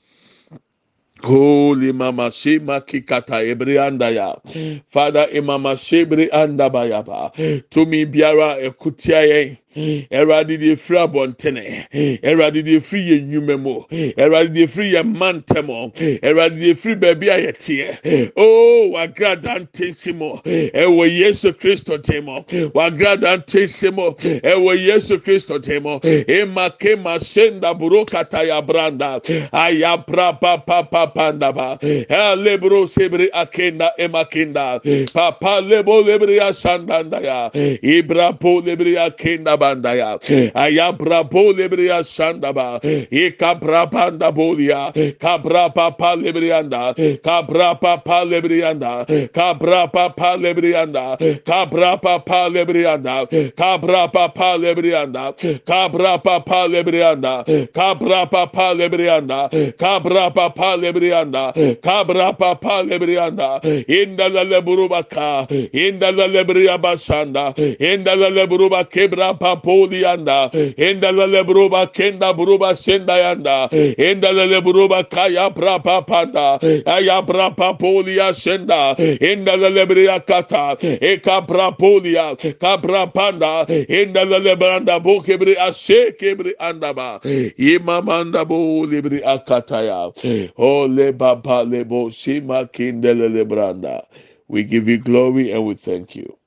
Holy 1.24 1.94
Mama 1.94 2.32
Shema 2.32 2.82
Kikata 2.82 3.44
Ebreandaya. 3.44 4.42
Mm. 4.46 4.82
Father 4.90 5.28
e 5.32 5.40
Imama 5.40 5.76
Shebre 5.78 6.30
Andabayaba. 6.32 7.34
Mm. 7.36 7.64
To 7.72 7.86
me 7.86 8.06
Biara 8.06 8.58
Ekutiaye. 8.62 9.58
Eradi 9.76 10.58
di 10.60 10.72
efiri 10.76 11.00
abɔntene. 11.00 11.88
Eradi 12.22 12.64
di 12.64 12.78
efiri 12.78 13.10
yɛ 13.10 13.22
nnwuma 13.24 13.60
mu. 13.60 13.84
Eradi 13.92 14.54
di 14.54 14.64
efiri 14.66 14.92
yɛ 14.94 15.04
mantɛmɔ. 15.16 16.20
Eradi 16.22 16.60
di 16.60 16.74
efiri 16.74 16.96
baabi 17.00 17.30
a 17.30 17.38
yɛteɛ. 17.52 18.32
Oh, 18.36 18.92
wagrada 18.94 19.60
ntesi 19.68 20.14
mu. 20.16 20.38
Ɛwɔ 20.46 21.10
Yesu 21.20 21.54
Kristo 21.54 21.98
temo. 21.98 22.46
Wagrada 22.74 23.38
ntesi 23.44 23.92
mu. 23.94 24.12
Ɛwɔ 24.14 24.78
Yesu 24.78 25.18
Kristo 25.18 25.60
temo. 25.60 26.00
Ema 26.30 26.70
kema 26.80 27.20
senda 27.22 27.74
buro 27.74 28.06
kata 28.06 28.46
ya 28.46 28.62
branda. 28.62 29.22
Ayabra 29.52 30.40
pa 30.40 30.58
pa 30.58 30.84
pa 30.84 31.08
pandaba. 31.08 31.80
Lebro 31.82 32.86
sebri 32.86 33.30
akenda 33.32 33.92
emakinda. 34.00 34.82
Papa 35.14 35.62
lebo 35.64 36.04
lebri 36.04 36.40
asandanda 36.40 37.22
ya. 37.24 37.50
Ibra 37.54 38.40
po 38.40 38.62
lebri 38.62 38.96
akenda 38.96 39.58
bandaya. 39.64 40.20
Ayabra 40.54 41.24
po 41.30 41.52
lebri 41.56 41.88
asandaba. 41.88 42.80
Ikabra 43.12 43.90
panda 43.92 44.32
bolia. 44.32 44.92
Kabra 45.20 45.74
papa 45.74 46.16
lebrianda. 46.20 46.94
Kabra 47.24 47.80
papa 47.80 48.26
lebrianda. 48.26 49.06
Kabra 49.32 49.88
papa 49.92 50.36
lebrianda. 50.38 51.18
Kabra 51.46 52.02
papa 52.02 52.50
lebrianda. 52.52 53.16
Kabra 53.56 54.12
papa 54.12 54.58
lebrianda. 54.60 55.34
Kabra 55.66 56.18
papa 56.24 56.68
lebrianda. 56.68 57.46
Kabra 57.74 58.28
papa 58.32 58.74
lebrianda. 58.76 59.50
Kabra 59.78 60.34
papa 60.34 60.78
lebrianda. 60.78 61.54
Kabra 61.82 62.38
papa 62.38 62.84
lebrianda. 62.84 63.50
Inda 63.88 64.30
la 64.30 64.44
leburubaka. 64.44 65.48
Inda 65.74 66.12
la 66.12 66.28
lebria 66.28 66.78
basanda. 66.78 67.54
Inda 67.80 68.16
la 68.16 68.30
leburuba 68.30 68.84
kebra 68.90 69.34
kapoli 69.56 70.06
anda 70.06 70.50
enda 70.78 71.12
lele 71.12 71.44
kenda 71.88 72.34
bruba 72.34 72.76
senda 72.76 73.18
yanda. 73.18 73.70
Enda 73.98 74.32
lele 74.34 74.62
kaya 75.10 75.50
prapa 75.52 76.02
panda. 76.02 76.60
Aya 76.86 77.22
bra 77.22 77.50
pa 77.52 77.74
polia 77.74 78.34
senda. 78.34 78.96
Enda 78.98 79.58
lele 79.58 79.86
bria 79.88 80.20
kata. 80.20 80.78
E 80.82 81.18
kapra 81.18 81.72
polia 81.78 82.36
kapra 82.60 83.08
panda. 83.14 83.66
Enda 83.68 84.26
lele 84.26 84.56
branda 84.56 85.00
bo 85.04 85.22
kebri 85.22 85.56
ashe 85.58 86.12
kebri 86.20 86.54
anda 86.60 86.94
ba. 86.94 87.20
Imamanda 87.24 88.48
bo 88.48 88.86
libri 88.86 89.22
akata 89.22 89.84
ya. 89.86 90.12
O 90.58 90.86
le 90.86 91.12
baba 91.12 91.64
le 91.64 91.84
bo 91.84 92.10
shima 92.10 92.66
kindelele 92.66 93.46
branda 93.46 94.04
we 94.48 94.64
give 94.64 94.88
you 94.88 94.98
glory 94.98 95.52
and 95.52 95.66
we 95.66 95.74
thank 95.74 96.16
you. 96.16 96.38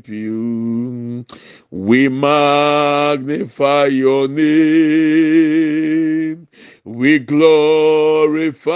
you. 0.09 1.27
We 1.71 2.09
magnify 2.09 3.87
your 3.87 4.29
name. 4.29 4.49
We 6.85 7.19
glorify 7.19 8.69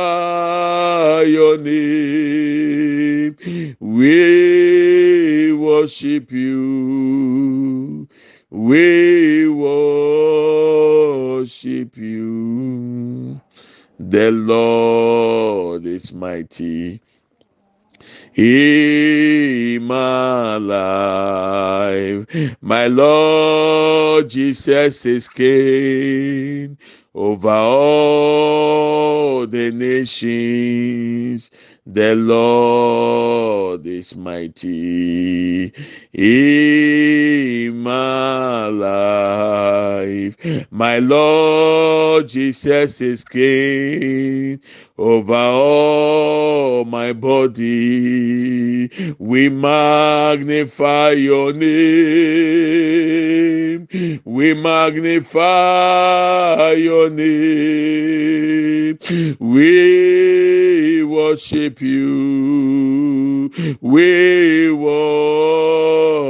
your 1.23 1.59
name. 1.59 3.37
We 3.81 5.53
worship 5.55 6.31
you. 6.33 8.09
We 8.51 9.49
worship 9.49 9.77
you. 11.97 13.02
The 14.11 14.33
Lord 14.33 15.87
is 15.87 16.13
mighty 16.13 17.01
in 18.35 19.85
my 19.85 20.57
life. 20.57 22.27
My 22.61 22.89
Lord 22.89 24.29
Jesus 24.29 25.07
is 25.07 25.29
King 25.29 26.79
over 27.15 27.49
all 27.51 29.47
the 29.47 29.71
nations. 29.71 31.51
The 31.87 32.15
Lord 32.15 33.85
is 33.87 34.15
mighty 34.15 35.73
in 36.13 37.79
my 37.81 38.67
life. 38.69 40.37
My 40.71 40.99
Lord 41.01 42.29
Jesus 42.29 43.01
is 43.01 43.25
King 43.25 44.61
over 44.97 45.35
all 45.35 46.85
my 46.85 47.13
body. 47.13 48.89
We 49.19 49.49
magnify 49.49 51.11
your 51.11 51.53
name. 51.53 52.63
We 54.25 54.55
magnify 54.55 55.41
your 56.75 57.11
name. 57.11 58.99
We 59.41 60.72
worship 61.03 61.81
you. 61.81 63.51
We 63.81 64.71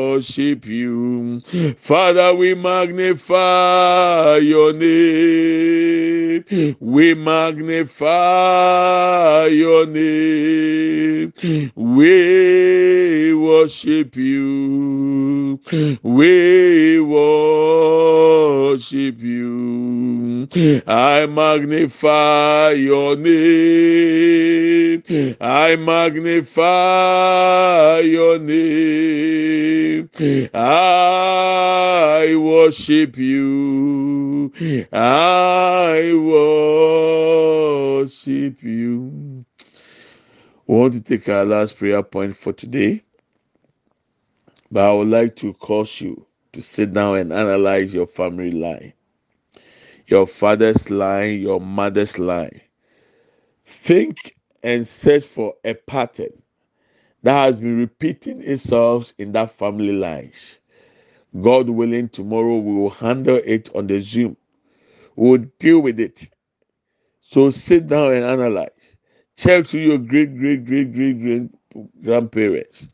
worship 0.02 0.66
you. 0.66 1.40
Father, 1.78 2.34
we 2.34 2.54
magnify 2.54 4.36
your 4.38 4.72
name. 4.72 6.44
We 6.80 7.14
magnify 7.14 8.06
your 9.46 9.86
name. 9.86 11.32
We 11.74 13.34
worship 13.34 14.16
you. 14.16 15.60
We 16.02 17.00
worship 17.00 18.02
you. 19.20 20.48
I 20.86 21.26
magnify 21.26 22.70
your 22.72 23.16
name. 23.16 24.61
I 25.40 25.76
magnify 25.76 26.60
your 28.00 28.38
name. 28.38 30.10
I 30.54 32.36
worship 32.36 33.16
you. 33.16 34.52
I 34.92 36.12
worship 38.02 38.62
you. 38.62 39.44
We 40.66 40.76
want 40.76 40.92
to 40.94 41.00
take 41.00 41.28
our 41.28 41.44
last 41.44 41.76
prayer 41.76 42.02
point 42.02 42.36
for 42.36 42.52
today, 42.52 43.02
but 44.70 44.84
I 44.84 44.92
would 44.92 45.08
like 45.08 45.36
to 45.36 45.52
cause 45.54 46.00
you 46.00 46.26
to 46.52 46.62
sit 46.62 46.92
down 46.92 47.18
and 47.18 47.32
analyze 47.32 47.92
your 47.92 48.06
family 48.06 48.52
line, 48.52 48.92
your 50.06 50.26
father's 50.26 50.90
line, 50.90 51.40
your 51.40 51.60
mother's 51.60 52.18
line. 52.18 52.60
Think 53.66 54.36
and 54.62 54.86
search 54.86 55.24
for 55.24 55.54
a 55.64 55.74
pattern 55.74 56.30
that 57.22 57.44
has 57.44 57.56
been 57.58 57.78
repeating 57.78 58.42
itself 58.42 59.14
in 59.18 59.32
that 59.32 59.56
family 59.58 59.92
lines. 59.92 60.58
God 61.40 61.70
willing, 61.70 62.08
tomorrow 62.10 62.58
we 62.58 62.74
will 62.74 62.90
handle 62.90 63.40
it 63.44 63.70
on 63.74 63.86
the 63.86 64.00
Zoom. 64.00 64.36
We 65.16 65.30
will 65.30 65.46
deal 65.58 65.80
with 65.80 66.00
it. 66.00 66.28
So 67.22 67.50
sit 67.50 67.86
down 67.88 68.14
and 68.14 68.24
analyze. 68.24 68.70
Check 69.36 69.66
to 69.68 69.78
your 69.78 69.98
great, 69.98 70.36
great, 70.38 70.66
great, 70.66 70.94
great, 70.94 71.20
great 71.22 71.50
grandparents. 72.04 72.86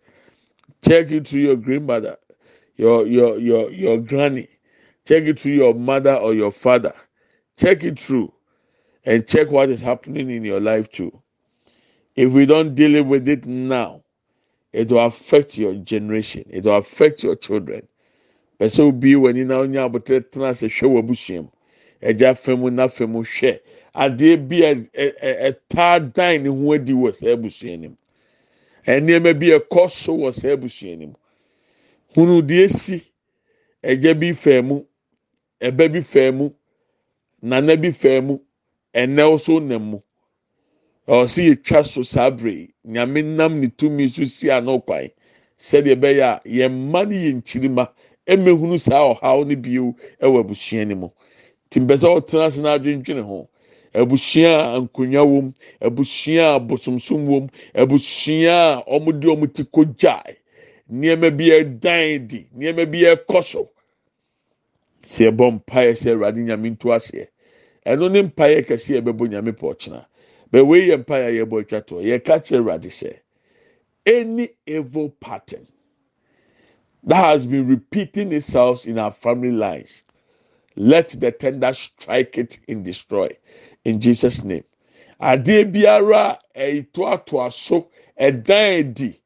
Check 0.86 1.10
it 1.10 1.26
to 1.26 1.38
your 1.40 1.56
grandmother, 1.56 2.16
your 2.76 3.06
your 3.06 3.38
your 3.38 3.70
your 3.70 3.98
granny. 3.98 4.48
Check 5.06 5.24
it 5.24 5.38
to 5.40 5.50
your 5.50 5.74
mother 5.74 6.14
or 6.16 6.34
your 6.34 6.52
father. 6.52 6.94
Check 7.58 7.84
it 7.84 7.98
through, 7.98 8.32
and 9.04 9.26
check 9.26 9.50
what 9.50 9.70
is 9.70 9.82
happening 9.82 10.30
in 10.30 10.44
your 10.44 10.60
life 10.60 10.90
too. 10.92 11.12
If 12.18 12.32
we 12.32 12.46
don't 12.46 12.74
deal 12.74 13.04
with 13.04 13.28
it 13.28 13.46
now, 13.46 14.02
it 14.72 14.90
will 14.90 15.06
affect 15.06 15.56
your 15.56 15.74
generation. 15.74 16.44
It 16.50 16.64
will 16.64 16.76
affect 16.78 17.22
your 17.22 17.36
children. 17.36 17.86
Pɛsɛ 18.60 18.80
obi 18.88 19.14
wɔ 19.14 19.34
ni 19.34 19.44
na 19.44 19.60
onye 19.62 19.78
abotire 19.78 20.20
tena 20.28 20.48
ase 20.50 20.66
hwɛ 20.66 20.88
wɔ 20.90 20.98
abusua 21.04 21.42
mu. 21.44 21.50
Ɛgya 22.02 22.36
fam 22.36 22.74
na 22.74 22.88
fam 22.88 23.12
hwɛ. 23.14 23.60
Adeɛ 23.94 24.48
bi 24.48 24.56
a 24.64 25.52
ɛtaa 25.52 26.12
dan 26.12 26.42
ne 26.42 26.48
ho 26.48 26.72
adi 26.74 26.92
wɔ 26.92 27.14
saa 27.14 27.36
abusua 27.36 27.78
no 27.80 27.88
mu. 27.90 27.96
Nneɛma 28.86 29.38
bi 29.38 29.46
ɛkɔ 29.58 29.90
so 29.92 30.16
wɔ 30.16 30.34
saa 30.34 30.56
abusua 30.56 30.96
no 30.98 31.06
mu. 31.06 31.14
Hunu 32.16 32.42
deɛ 32.42 32.64
esi. 32.64 33.02
Ɛgya 33.84 34.18
bi 34.18 34.32
faa 34.32 34.62
mu. 34.62 34.84
Ɛba 35.62 35.92
bi 35.92 36.00
faa 36.00 36.32
mu. 36.32 36.50
Nana 37.42 37.76
bi 37.76 37.92
faa 37.92 38.20
mu. 38.22 38.38
Ɛnɛ 38.92 39.34
nso 39.36 39.60
nam 39.62 39.82
mu. 39.92 40.00
Ɔsi 41.08 41.48
yɛtwa 41.48 41.84
so 41.86 42.02
saa 42.02 42.30
nyame 42.84 43.22
nam 43.24 43.60
ne 43.60 43.68
tumi 43.68 44.08
so 44.10 44.24
si 44.24 44.50
ano 44.50 44.78
kwan 44.80 45.08
sɛdeɛ 45.58 45.94
ɛbɛyɛ 45.96 46.22
a 46.22 46.40
yɛn 46.44 46.70
mma 46.72 47.04
ne 47.08 47.16
yɛn 47.16 47.42
kyirima 47.42 47.88
ɛmɛhunu 48.26 48.78
saa 48.78 49.14
ɔhaw 49.14 49.46
ne 49.46 49.54
bio 49.56 49.94
ɛwɔ 50.20 50.40
abusua 50.44 50.84
no 50.86 50.94
mu. 50.96 51.08
Tìmbɛsɛ 51.70 52.06
ɔtena 52.16 52.44
ase 52.46 52.58
na 52.60 52.74
adwendwene 52.76 53.22
ho. 53.24 53.48
Abusua 53.94 54.76
a 54.76 54.80
nkonnwa 54.82 55.24
wom 55.26 55.54
abusua 55.80 56.56
a 56.56 56.60
bosomsom 56.60 57.24
wom 57.26 57.48
abusua 57.74 58.84
a 58.86 59.00
wɔde 59.00 59.24
wɔn 59.24 59.52
ti 59.54 59.64
ko 59.64 59.84
gyae 59.84 60.36
nneɛma 60.92 61.30
bi 61.36 61.44
ɛdan 61.50 62.28
di 62.28 62.46
nneɛma 62.54 62.84
bi 62.90 62.98
ɛkɔ 63.08 63.42
so. 63.44 63.70
Sɛ 65.06 65.30
ɛbɔ 65.32 65.52
mpaeɛ 65.64 65.96
sɛ 65.96 66.12
awurade 66.12 66.36
nyame 66.44 66.68
nto 66.76 66.92
aseɛ. 66.92 67.26
Ɛno 67.86 68.10
ne 68.12 68.22
mpaeɛ 68.28 68.66
kɛseɛ 68.68 69.00
ɛbɛbɔ 69.00 69.28
nyame 69.30 69.52
pɔtwena. 69.56 70.04
But 70.50 70.64
we 70.64 70.92
empire 70.92 71.30
ye 71.30 71.44
boy 71.44 71.64
chato 71.64 72.00
ye 72.00 72.18
catch 72.20 72.52
a 72.52 72.58
eh? 72.58 73.12
any 74.06 74.50
evil 74.66 75.10
pattern 75.20 75.66
that 77.04 77.24
has 77.24 77.46
been 77.46 77.66
repeating 77.66 78.32
itself 78.32 78.86
in 78.86 78.98
our 78.98 79.12
family 79.12 79.52
lines, 79.52 80.02
let 80.76 81.08
the 81.08 81.32
tender 81.32 81.72
strike 81.74 82.38
it 82.38 82.58
and 82.68 82.84
destroy 82.84 83.28
in 83.84 84.00
Jesus' 84.00 84.42
name. 84.44 84.64
Adeɛ 85.20 85.72
biara 85.72 86.38
eh, 86.54 86.82
ɛyito 86.82 87.12
ato 87.12 87.40
aso 87.40 87.88
ɛdan 88.18 88.78
edi 88.78 89.20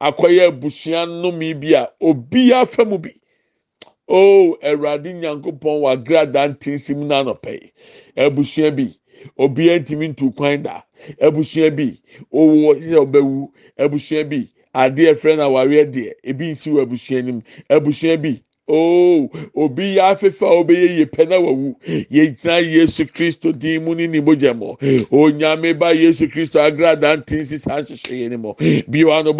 akɔyɛ 0.00 0.48
abusua 0.48 1.06
nnome 1.06 1.60
bi 1.60 1.74
a 1.74 1.82
eh, 1.82 1.86
obi 2.00 2.52
afa 2.52 2.84
mu 2.84 2.98
bi. 2.98 3.14
Oh, 4.08 4.58
Awurade 4.62 5.14
Nyankopɔn 5.14 5.80
wa 5.82 5.94
grada 5.96 6.48
ntinsim 6.48 7.06
n'anɔpɛ. 7.06 7.70
Abusua 8.16 8.74
bi. 8.74 8.99
Obiara 9.38 9.78
ntumi 9.80 10.08
ntu 10.08 10.32
kwan 10.34 10.62
da. 10.62 10.82
Abusua 11.20 11.70
bi 11.70 11.98
owó 12.32 12.74
sɛ 12.74 12.96
ɔbɛwu 13.04 13.50
abusua 13.78 14.24
bi 14.28 14.48
adeɛ 14.74 15.14
fɛ 15.16 15.36
na 15.36 15.44
awareɛ 15.44 15.84
deɛ 15.92 16.12
ebi 16.24 16.52
nsi 16.52 16.70
wɔ 16.70 16.82
abusua 16.82 17.22
nim. 17.24 17.42
Abusua 17.70 18.16
bi 18.22 18.42
oh 18.70 19.30
obi 19.56 19.96
yɛ 19.96 20.14
afefa 20.14 20.46
a 20.46 20.64
ɔbɛyɛ 20.64 20.96
yie 20.96 21.04
pɛ 21.06 21.28
na 21.28 21.36
wawu 21.40 21.74
yɛgyina 21.86 22.62
yesu 22.72 23.04
kristo 23.06 23.52
din 23.58 23.84
mu 23.84 23.94
ne 23.94 24.06
ne 24.06 24.20
mogya 24.20 24.54
mu 24.56 24.76
onyame 25.10 25.78
ba 25.78 25.92
yesu 25.94 26.28
kristo 26.30 26.60
agrada 26.60 27.16
ntinsi 27.16 27.58
saa 27.58 27.80
nhyehyɛ 27.82 28.14
yɛ 28.22 28.30
ne 28.30 28.36
mu 28.36 28.54
bi 28.88 29.04
wa 29.04 29.22
no 29.22 29.32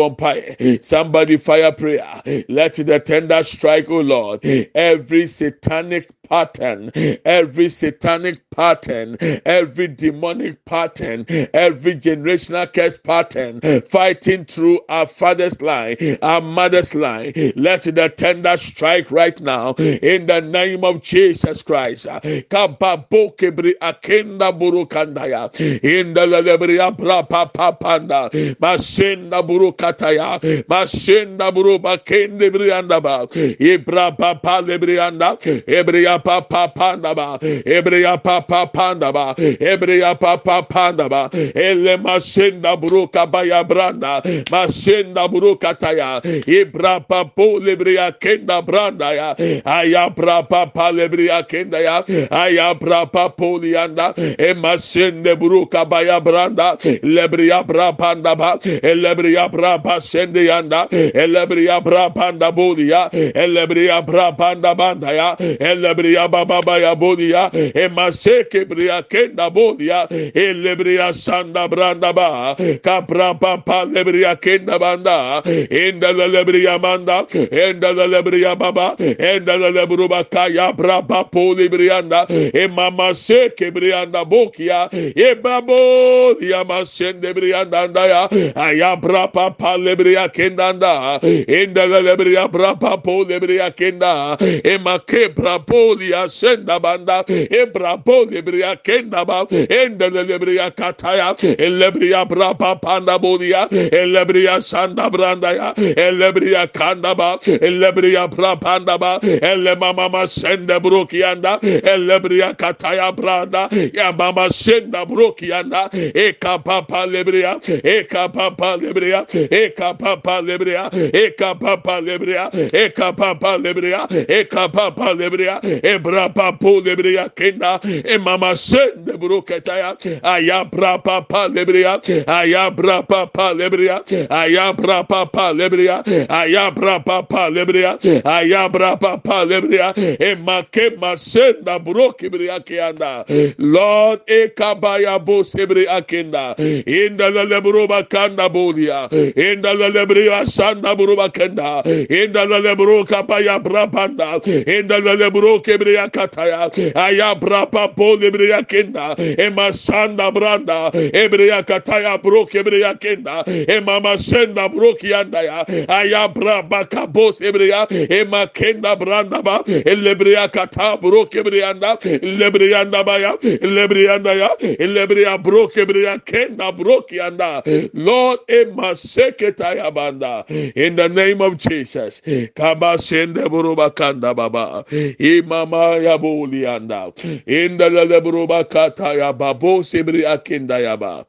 somebody 0.82 1.36
fire 1.36 1.72
prayer. 1.72 2.22
Let 2.48 2.74
the 2.74 3.00
tender 3.00 3.42
strike 3.44 3.88
o 3.90 4.00
lord. 4.00 4.44
Every 4.74 5.26
satanic 5.26 6.10
pattern, 6.30 6.92
every 7.24 7.68
satanic 7.68 8.38
pattern, 8.50 9.16
every 9.44 9.88
demonic 9.88 10.64
pattern, 10.64 11.26
every 11.52 11.96
generational 11.96 12.72
curse 12.72 12.96
pattern, 12.98 13.60
fighting 13.82 14.44
through 14.44 14.80
our 14.88 15.06
father's 15.06 15.60
line, 15.60 15.96
our 16.22 16.40
mother's 16.40 16.94
line. 16.94 17.32
Let 17.56 17.82
the 17.82 18.08
tender 18.16 18.56
strike 18.56 19.10
right 19.20 19.40
now 19.40 19.74
in 20.12 20.26
the 20.26 20.40
name 20.40 20.82
of 20.82 21.02
Jesus 21.02 21.62
Christ. 21.62 22.06
Kababokebri 22.52 23.74
akenda 23.80 24.48
burukandaya. 24.58 25.42
In 25.84 26.14
the 26.14 26.24
lebria 26.26 26.88
brapa 26.96 27.42
papanda 27.52 28.30
masenda 28.58 29.42
burukataya. 29.48 30.40
Masenda 30.72 31.52
burubakende 31.52 32.46
briandaba 32.54 33.16
ibra 33.60 34.06
papa 34.16 34.54
lebrianda 34.66 35.30
ebria 35.66 36.16
papa 36.24 36.72
panda 36.74 37.14
ba 37.14 37.38
ebreya 37.76 38.14
papa 38.22 38.66
panda 38.72 39.12
ba 39.12 39.34
ebreya 39.36 40.18
papa 40.18 40.62
panda 40.68 41.08
ba 41.08 41.28
ele 41.32 41.96
masenda 41.98 42.72
buruka 42.80 43.30
baya 43.30 43.62
branda. 43.64 44.22
Masenda 44.50 45.28
buruka 45.28 45.74
taya 45.78 46.20
ibra 46.46 46.94
papo 47.06 47.60
lebreya 47.60 48.08
kenda 48.18 48.62
branda 48.64 48.99
yanda 49.00 49.12
ya 49.14 49.62
aya 49.64 50.10
prapa 50.10 50.66
palebriya 50.66 51.42
kenda 51.48 51.78
ya 51.80 52.04
aya 52.30 52.74
prapa 52.74 53.30
polianda 53.30 54.14
emasende 54.38 55.34
buruka 55.36 55.84
baya 55.88 56.20
branda 56.20 56.76
lebriya 57.02 57.64
prapanda 57.66 58.36
ba 58.36 58.58
elebriya 58.62 59.48
prapa 59.50 60.00
sende 60.00 60.44
yanda 60.44 60.86
elebriya 60.90 61.80
prapanda 61.82 62.52
bolia 62.52 63.10
elebriya 63.12 64.02
prapanda 64.06 64.74
banda 64.76 65.12
ya 65.12 65.36
elebriya 65.38 66.28
baba 66.30 66.60
baya 66.62 66.94
bolia 66.94 67.50
emaseke 67.74 68.64
briya 68.68 69.02
kenda 69.08 69.50
bolia 69.50 70.06
elebriya 70.34 71.12
sanda 71.14 71.68
branda 71.68 72.12
ba 72.12 72.56
kapra 72.82 73.34
papa 73.38 73.84
lebriya 73.86 74.36
kenda 74.40 74.78
banda 74.78 75.42
endele 75.44 76.28
lebriya 76.28 76.78
manda 76.80 77.24
endele 77.32 78.06
lebriya 78.08 78.56
baba 78.58 78.89
brianda 78.96 79.54
enda 79.54 80.24
kaya 80.30 80.72
brapa 80.72 81.24
poli 81.30 81.68
brianda 81.68 82.26
e 82.28 82.66
mama 82.66 83.14
se 83.14 83.50
ke 83.50 83.70
brianda 83.70 84.24
bokia 84.24 84.88
e 84.92 85.34
babo 85.34 86.36
ya 86.40 86.64
masende 86.64 87.34
brianda 87.34 87.80
andaya 87.82 88.28
aya 88.56 88.96
brapa 88.96 89.50
pale 89.56 89.96
bria 89.96 90.28
kendanda 90.28 91.20
enda 91.22 91.86
la 91.86 92.16
bria 92.16 92.48
brapa 92.48 92.96
poli 93.02 93.38
bria 93.40 93.70
kenda 93.70 94.36
e 94.40 94.78
make 94.78 95.28
brapo 95.34 95.96
ya 96.00 96.28
senda 96.28 96.78
banda 96.80 97.24
e 97.28 97.66
brapo 97.66 98.26
de 98.26 98.42
bria 98.42 98.76
kenda 98.76 99.24
ba 99.24 99.46
enda 99.50 100.10
la 100.10 100.38
bria 100.38 100.70
kataya 100.70 101.34
e 101.40 101.68
lebria 101.68 102.24
brapa 102.24 102.76
panda 102.80 103.18
bodia 103.18 103.68
e 103.70 104.06
lebria 104.06 104.60
sanda 104.62 105.10
branda 105.10 105.52
ya 105.52 105.74
e 105.76 106.10
lebria 106.12 106.66
kanda 106.72 107.14
ba 107.14 107.38
e 107.46 107.70
lebria 107.70 108.28
brapa 108.28 108.79
branda 108.84 108.98
ba 108.98 109.18
elle 109.22 109.76
mama 109.76 110.08
ma 110.08 110.26
sende 110.26 110.80
brok 110.80 111.12
yanda 111.12 111.58
elle 111.62 112.20
bria 112.20 112.54
kataya 112.54 113.12
branda 113.14 113.68
ya 113.94 114.12
mama 114.12 114.48
sende 114.50 115.06
brok 115.06 115.42
yanda 115.42 115.88
e 115.92 116.32
kapapa 116.32 117.06
lebria 117.06 117.58
e 117.64 118.04
kapapa 118.04 118.76
lebria 118.80 119.26
e 119.32 119.70
kapapa 119.70 120.40
lebria 120.42 120.90
e 120.92 121.30
kapapa 121.30 122.00
lebria 122.00 122.50
e 122.52 122.88
kapapa 122.90 123.58
lebria 123.58 124.06
e 124.10 124.44
kapapa 124.44 125.14
lebria 125.14 125.60
e 125.62 125.98
brapa 125.98 126.52
po 126.58 126.80
lebria 126.80 127.28
kenda 127.34 127.80
e 127.84 128.18
mama 128.18 128.56
sende 128.56 129.16
brok 129.18 129.50
etaya 129.50 129.96
aya 130.22 130.64
brapa 130.64 131.26
pa 131.28 131.46
lebria 131.48 132.00
aya 132.26 132.70
brapa 132.70 133.26
pa 133.32 133.52
lebria 133.52 134.02
aya 134.30 134.72
brapa 134.72 135.26
pa 135.32 135.52
lebria 135.52 136.02
aya 136.28 136.70
brapa 136.70 137.22
pa 137.28 137.48
lebria 137.48 137.98
aya 138.24 138.68
Kabraba 138.70 139.22
palebria 139.22 139.94
emake 140.20 140.90
masenda 140.98 141.78
broki 141.78 142.28
briakianda. 142.30 143.24
Eh. 143.28 143.52
Lord 143.58 144.20
ekabaya 144.26 145.18
bo 145.24 145.42
sebri 145.42 145.86
akenda. 145.86 146.54
Eh. 146.58 146.82
Inda 146.86 147.30
la 147.34 147.44
lebruba 147.44 148.08
kanda 148.08 148.48
bodia. 148.48 149.08
Eh. 149.12 149.32
Inda 149.32 149.74
la 149.78 149.88
lebria 149.88 150.46
sanda 150.46 150.94
buruba 150.96 151.28
kenda. 151.32 151.82
Inda 152.08 152.48
la 152.48 152.58
lebro 152.58 153.04
kapaya 153.04 153.58
brabanda. 153.62 154.40
Inda 154.66 155.02
la 155.04 155.14
lebro 155.14 155.60
kebria 155.60 156.08
kataya. 156.10 156.70
Aya 156.94 157.34
brapa 157.34 157.94
bo 157.94 158.16
lebria 158.16 158.62
kenda. 158.66 159.16
Ema 159.38 159.72
sanda 159.72 160.30
branda. 160.32 160.90
Ebria 160.92 161.62
kataya 161.66 162.22
bro 162.22 162.46
kebria 162.46 162.94
kenda. 162.98 163.44
Ema 163.68 164.00
masenda 164.00 164.68
bro 164.72 164.94
kianda 164.94 165.42
ya. 165.42 165.64
Aya 165.88 166.28
braba 166.28 166.84
kabos 166.88 167.40
ebria. 167.40 167.86
Ema 168.10 168.46
kenda 168.60 168.92
branda 169.00 169.42
ba 169.44 169.62
lebriya 170.04 170.44
kata 170.52 170.96
bro 171.00 171.26
kebriyanda 171.26 171.96
lebriyanda 172.40 173.04
ba 173.06 173.16
ya 173.18 173.32
lebriyanda 173.76 174.32
ya 174.42 174.50
lebriya 174.94 175.38
bro 175.42 175.68
kebriya 175.68 176.18
kenda 176.24 176.72
bro 176.76 177.00
kianda 177.02 177.62
lord 177.94 178.40
ema 178.48 178.92
seketaya 178.96 179.90
banda. 179.94 180.44
In 180.76 180.96
the 180.96 181.08
name 181.08 181.40
of 181.40 181.56
jesus. 181.58 182.22
Kaba 182.56 182.98
sende 182.98 183.48
bro 183.48 183.76
bakanda 183.76 184.34
baba. 184.36 184.84
Ima 185.18 185.66
mama 185.66 185.96
ya 185.98 186.18
bolianda 186.18 187.12
inda 187.46 187.88
lelebruba 187.90 188.64
kata 188.64 189.14
ya 189.14 189.32
babo 189.32 189.82
sibri 189.82 190.26
akinda 190.26 190.78
ya 190.78 190.96
ba 190.96 191.24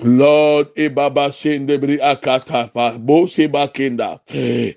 Lord 0.00 0.74
ibaba 0.74 1.30
sindebri 1.30 1.98
akata 2.00 2.72
pa 2.72 2.92
bosi 2.98 3.48
bakinda 3.48 4.20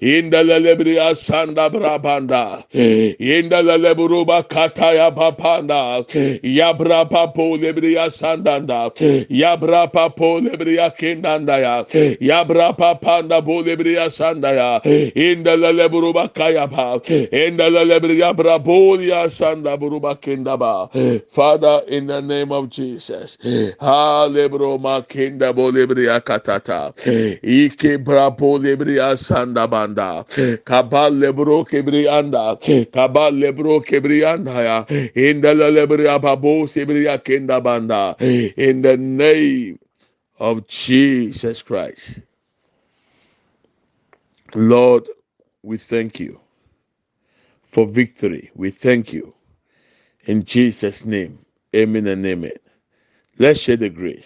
inda 0.01 0.43
lelebri 0.43 0.97
asanda 0.99 1.69
brabanda 1.69 2.63
inda 2.73 3.61
lelebru 3.63 4.25
bakata 4.25 4.93
ya 4.93 5.11
papanda 5.11 6.03
ya 6.43 6.73
brapa 6.73 7.33
po 7.33 7.57
lebri 7.57 7.95
asandanda. 7.97 8.91
Ya 9.29 9.57
brapa 9.57 10.15
po 10.15 10.39
lebri 10.39 10.77
akindanda 10.77 11.57
ya. 11.59 11.85
Ya 12.19 12.43
brapa 12.45 12.99
panda 13.01 13.41
bo 13.41 13.61
lebri 13.61 13.95
asanda 13.97 14.51
ya. 14.53 14.79
Inda 15.15 15.55
lelebru 15.57 16.13
bakaya 16.13 16.67
pa. 16.69 16.99
Inda 17.31 17.69
lelebri 17.69 18.19
ya 18.19 18.33
brabo 18.33 18.97
ya 19.01 19.29
sanda 19.29 19.77
buru 19.77 19.99
bakinda 19.99 20.57
ba. 20.57 20.89
Father 21.29 21.81
in 21.87 22.07
the 22.07 22.21
name 22.21 22.51
of 22.51 22.69
Jesus. 22.69 23.37
Hallelujah 23.79 25.04
kenda 25.07 25.53
bolebria 25.53 26.21
katata. 26.21 26.93
Ike 27.43 27.97
brapo 28.03 28.59
lebria 28.59 29.15
sanda 29.17 29.69
banda. 29.69 30.25
Kabal 30.65 31.13
lebro 31.19 31.65
kebrianda 31.65 32.59
kabal 32.91 33.33
lebro 33.39 33.81
kebrianda 33.81 34.63
ya. 34.63 34.85
In 35.15 35.41
the 35.41 35.53
lebria 35.55 36.21
babo 36.21 36.65
sebria 36.65 37.17
kenda 37.23 37.63
banda. 37.63 38.15
In 38.57 38.81
the 38.81 38.97
name 38.97 39.79
of 40.39 40.67
Jesus 40.67 41.61
Christ. 41.61 42.19
Lord 44.55 45.07
we 45.63 45.77
thank 45.77 46.19
you 46.19 46.39
for 47.67 47.85
victory. 47.87 48.51
We 48.55 48.71
thank 48.71 49.13
you. 49.13 49.33
In 50.25 50.45
Jesus 50.45 51.05
name 51.05 51.39
amen 51.75 52.07
and 52.07 52.25
amen. 52.25 52.51
Let's 53.39 53.59
share 53.59 53.77
the 53.77 53.89
grace 53.89 54.25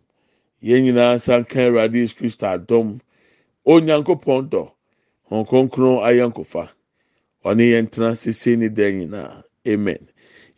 Yɛn 0.63 0.83
nyinaa 0.85 1.15
nsa 1.15 1.33
nka 1.41 1.59
awurade 1.67 1.97
yesu 1.99 2.15
kristo 2.17 2.45
adɔm 2.55 2.87
onyankopɔn 3.65 4.49
dɔ 4.51 4.63
wɔn 5.29 5.43
kronkron 5.49 5.99
ayɛ 6.07 6.25
nkofa 6.31 6.63
ɔne 7.45 7.63
yɛn 7.73 7.87
tena 7.91 8.15
sese 8.15 8.55
ne 8.57 8.69
dan 8.69 8.93
nyinaa 8.99 9.43
amen. 9.67 10.09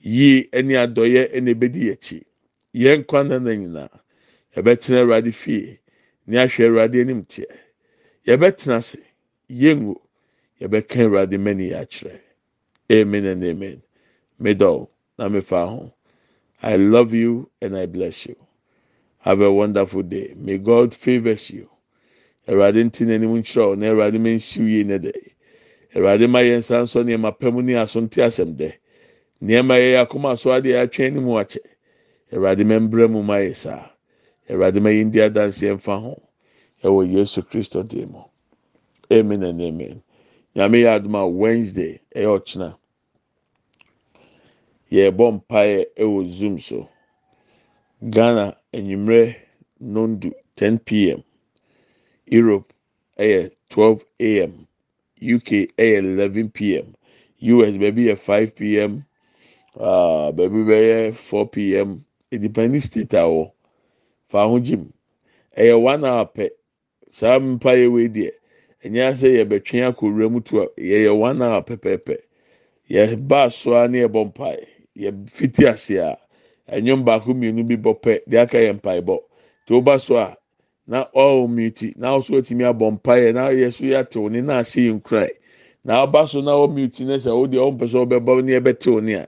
Yie 0.02 0.50
ɛne 0.52 0.74
adɔyɛ 0.84 1.32
ɛna 1.36 1.52
ebedi 1.56 1.92
akyi 1.94 2.24
yɛn 2.76 3.06
kwan 3.08 3.28
na 3.30 3.40
na 3.40 3.52
nyinaa 3.56 4.00
yɛbɛtena 4.56 5.00
awurade 5.04 5.32
fie 5.34 5.80
ne 6.28 6.38
ahwɛ 6.38 6.66
awurade 6.68 7.02
anim 7.02 7.24
teɛ 7.26 7.52
yɛbɛtena 8.28 8.78
ase 8.78 9.00
yɛbɛka 10.62 10.98
awurade 11.06 11.38
amen 12.92 13.26
and 13.26 13.44
amen. 13.44 13.82
Middle 14.40 14.92
na 15.18 15.30
mefa 15.30 15.68
ho 15.70 15.94
i 16.62 16.76
love 16.78 17.14
you 17.14 17.50
and 17.62 17.78
i 17.78 17.86
bless 17.86 18.26
you 18.26 18.36
Have 19.24 19.40
a 19.42 19.54
wonderful 19.54 20.04
day. 20.04 20.34
May 20.38 20.58
God 20.58 20.94
favors 20.94 21.50
you. 21.50 21.70
Awurade 22.48 22.84
nti 22.84 23.06
n'anim 23.06 23.32
nkyerɛ 23.40 23.78
na 23.78 23.88
awurade 23.88 24.20
ma 24.20 24.30
nsiw 24.36 24.68
yie 24.68 24.84
ne 24.84 24.98
dɛ. 25.00 25.14
Awurade 25.96 26.28
ma 26.30 26.40
yɛn 26.40 26.60
nsa 26.60 26.84
nsɔ 26.84 27.04
nneɛma 27.06 27.40
pa 27.40 27.50
ne 27.52 27.74
aso 27.76 28.02
nte 28.02 28.20
asɛm 28.22 28.58
dɛ. 28.58 28.74
Nneɛma 29.42 29.76
yɛ 29.80 30.04
akoma 30.06 30.34
aso 30.34 30.50
adeɛ 30.52 30.84
atwɛn 30.84 31.14
ne 31.14 31.20
mu 31.22 31.32
akyɛ. 31.40 31.64
Awurade 32.34 32.66
ma 32.68 32.80
mu 33.08 33.24
ma 33.24 33.36
yɛ 33.40 33.56
saa. 33.56 33.90
Awurade 34.50 34.82
ma 34.82 34.90
yɛn 34.90 35.12
di 35.12 35.20
adanseɛ 35.20 35.76
mfa 35.80 36.02
ho. 36.02 36.22
Ɛwɔ 36.84 37.12
yesu 37.14 37.42
kristo 37.44 37.82
deɛ 37.84 38.12
mu. 38.12 38.24
Amen 39.14 39.44
and 39.44 39.62
amen. 39.62 40.04
Nyame 40.56 40.84
yɛ 40.84 41.00
adoma 41.00 41.32
wednesday 41.32 42.02
ɛyɛ 42.14 42.28
ɔkyena. 42.42 42.76
Yɛrebɔ 44.92 45.32
mpaeɛ 45.48 45.86
ɛwɔ 45.98 46.30
zoom 46.30 46.60
so. 46.60 46.90
Ghana 48.10 48.58
enyimrɛ 48.74 49.36
nondu 49.80 50.30
10pm 50.58 51.24
europe 52.26 52.74
ɛyɛ 53.18 53.52
12am 53.70 54.52
uk 55.36 55.48
ɛyɛ 55.78 55.98
11pm 56.02 56.88
us 57.42 57.76
baabi 57.82 58.04
yɛ 58.10 58.16
5pm 58.16 59.04
uh, 59.80 59.84
ah, 59.84 60.32
baabi 60.32 60.60
bɛyɛ 60.70 61.12
4pm 61.30 61.90
edipɛndi 62.32 62.82
state 62.82 63.14
a 63.14 63.24
wɔ 63.34 63.52
faaho 64.32 64.60
gyim 64.60 64.92
ɛyɛ 65.58 65.82
one 65.82 66.04
hour 66.06 66.26
pɛ. 66.26 66.50
Saa 67.12 67.40
mpa 67.40 67.72
yɛ 67.78 67.92
wei 67.94 68.08
deɛ 68.08 68.32
ɛnyɛ 68.84 69.14
sɛ 69.20 69.28
yɛbɛtwe 69.38 69.78
akɔ 69.88 70.32
mu 70.32 70.42
to 70.42 70.62
a 70.62 70.68
yɛyɛ 70.78 71.18
one 71.18 71.42
hour 71.42 71.62
pɛpɛɛpɛ. 71.64 72.18
Yɛba 72.90 73.52
so 73.52 73.74
a 73.76 73.88
ne 73.88 74.00
yɛbɔ 74.02 74.34
mpae. 74.34 74.68
Yɛfiti 74.98 75.68
ase 75.70 75.92
a. 75.98 76.18
ɛnyɛm 76.70 77.04
baako 77.06 77.34
mmienu 77.34 77.64
bi 77.68 77.76
bɔ 77.78 77.94
pɛ 78.02 78.22
deɛ 78.28 78.42
aka 78.44 78.58
yɛ 78.58 78.74
mpae 78.80 79.02
bɔ 79.02 79.18
te 79.68 79.74
o 79.74 79.82
ba 79.82 80.00
so 80.00 80.18
a 80.18 80.36
na 80.88 81.06
ɔɔ 81.16 81.48
mute 81.50 81.94
na 81.98 82.18
ɔso 82.18 82.38
atumi 82.40 82.64
abɔ 82.64 82.92
mpae 83.00 83.34
na 83.34 83.50
yɛ 83.50 83.74
so 83.74 83.84
yɛ 83.86 84.00
atew 84.04 84.30
ne 84.32 84.42
na 84.42 84.60
ahyɛ 84.62 84.90
yɛn 84.92 85.02
kura 85.04 85.28
na 85.84 86.06
ɔba 86.06 86.28
so 86.30 86.42
na 86.42 86.52
ɔ 86.52 86.74
mute 86.74 87.00
ne 87.02 87.16
sɛ 87.18 87.30
ɔdeɛ 87.32 87.60
ɔmpɛ 87.72 87.86
sɛ 87.88 87.98
ɔbɛbɔ 88.06 88.44
ne 88.44 88.52
yɛbɛtew 88.60 89.04
ne 89.04 89.14
a. 89.16 89.28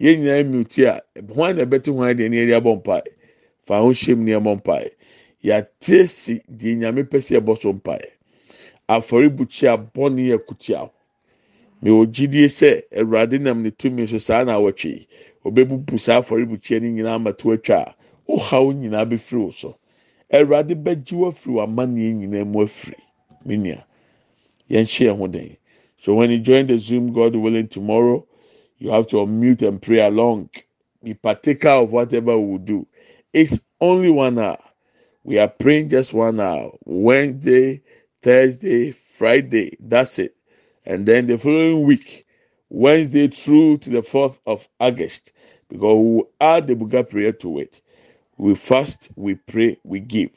yɛn 0.00 0.20
nyinaa 0.20 0.44
mute 0.44 0.78
a 0.86 1.02
hwan 1.34 1.56
na 1.56 1.64
ɛbɛte 1.64 1.88
hwan 1.92 2.16
deɛ 2.16 2.28
ne 2.30 2.36
yɛde 2.36 2.54
abɔ 2.60 2.72
mpae 2.80 3.02
fa 3.66 3.80
ho 3.80 3.88
hyɛm 3.92 4.18
ne 4.24 4.32
ɛbɔ 4.32 4.52
mpae 4.60 4.90
yɛate 5.44 6.08
si 6.08 6.40
deɛ 6.50 6.76
nyame 6.76 7.02
pɛ 7.08 7.18
sɛ 7.20 7.40
ɛbɔ 7.40 7.58
so 7.58 7.72
mpae 7.72 8.04
afɔrebukyia 8.88 9.76
bɔne 9.94 10.22
yɛ 10.30 10.38
kutia 10.46 10.90
mɛ 11.82 11.90
ogyidie 11.90 12.48
sɛ 12.48 12.82
awurade 12.92 13.40
nam 13.40 13.62
ne 13.62 13.70
tumi 13.70 14.06
so 14.06 14.18
saa 14.18 14.44
na 14.44 14.58
awɔtwe 14.60 15.06
obebubu 15.46 15.98
saa 15.98 16.20
afɔrebukyia 16.20 16.80
ne 16.80 16.88
nyinaa 16.92 17.14
ama 17.16 17.32
to 17.32 17.48
atwa 17.52 17.76
a 17.86 17.94
ɔhaw 18.28 18.72
nyinaa 18.74 19.04
bɛfiri 19.10 19.40
wo 19.44 19.50
so 19.50 19.78
awurade 20.32 20.74
bɛgye 20.74 21.12
wo 21.12 21.28
afiri 21.30 21.54
w'amanneɛ 21.54 22.12
nyinaa 22.20 22.44
mu 22.46 22.62
afiri 22.64 22.98
me 23.46 23.56
nua 23.56 23.84
yɛn 24.70 24.84
hyɛ 24.86 25.06
yɛn 25.12 25.18
ho 25.18 25.26
den 25.28 25.56
so 25.98 26.14
when 26.14 26.30
you 26.30 26.38
join 26.38 26.66
the 26.66 26.78
zoom 26.78 27.12
god 27.12 27.34
willing 27.36 27.68
tomorrow. 27.68 28.26
You 28.78 28.90
have 28.90 29.06
to 29.08 29.16
unmute 29.16 29.62
and 29.66 29.80
pray 29.80 30.00
along. 30.00 30.50
Be 31.02 31.14
partaker 31.14 31.68
of 31.70 31.92
whatever 31.92 32.38
we 32.38 32.58
do. 32.58 32.86
It's 33.32 33.58
only 33.80 34.10
one 34.10 34.38
hour. 34.38 34.58
We 35.24 35.38
are 35.38 35.48
praying 35.48 35.90
just 35.90 36.12
one 36.12 36.40
hour. 36.40 36.72
Wednesday, 36.84 37.82
Thursday, 38.22 38.92
Friday. 38.92 39.76
That's 39.80 40.18
it. 40.18 40.36
And 40.84 41.06
then 41.06 41.26
the 41.26 41.38
following 41.38 41.84
week, 41.84 42.25
Wednesday 42.70 43.28
through 43.28 43.78
to 43.78 43.90
the 43.90 44.02
4th 44.02 44.38
of 44.46 44.68
August, 44.80 45.32
because 45.68 45.98
we 45.98 46.22
add 46.40 46.66
the 46.66 46.74
Buga 46.74 47.08
prayer 47.08 47.32
to 47.32 47.60
it. 47.60 47.80
We 48.38 48.54
fast, 48.56 49.10
we 49.16 49.36
pray, 49.36 49.78
we 49.84 50.00
give. 50.00 50.30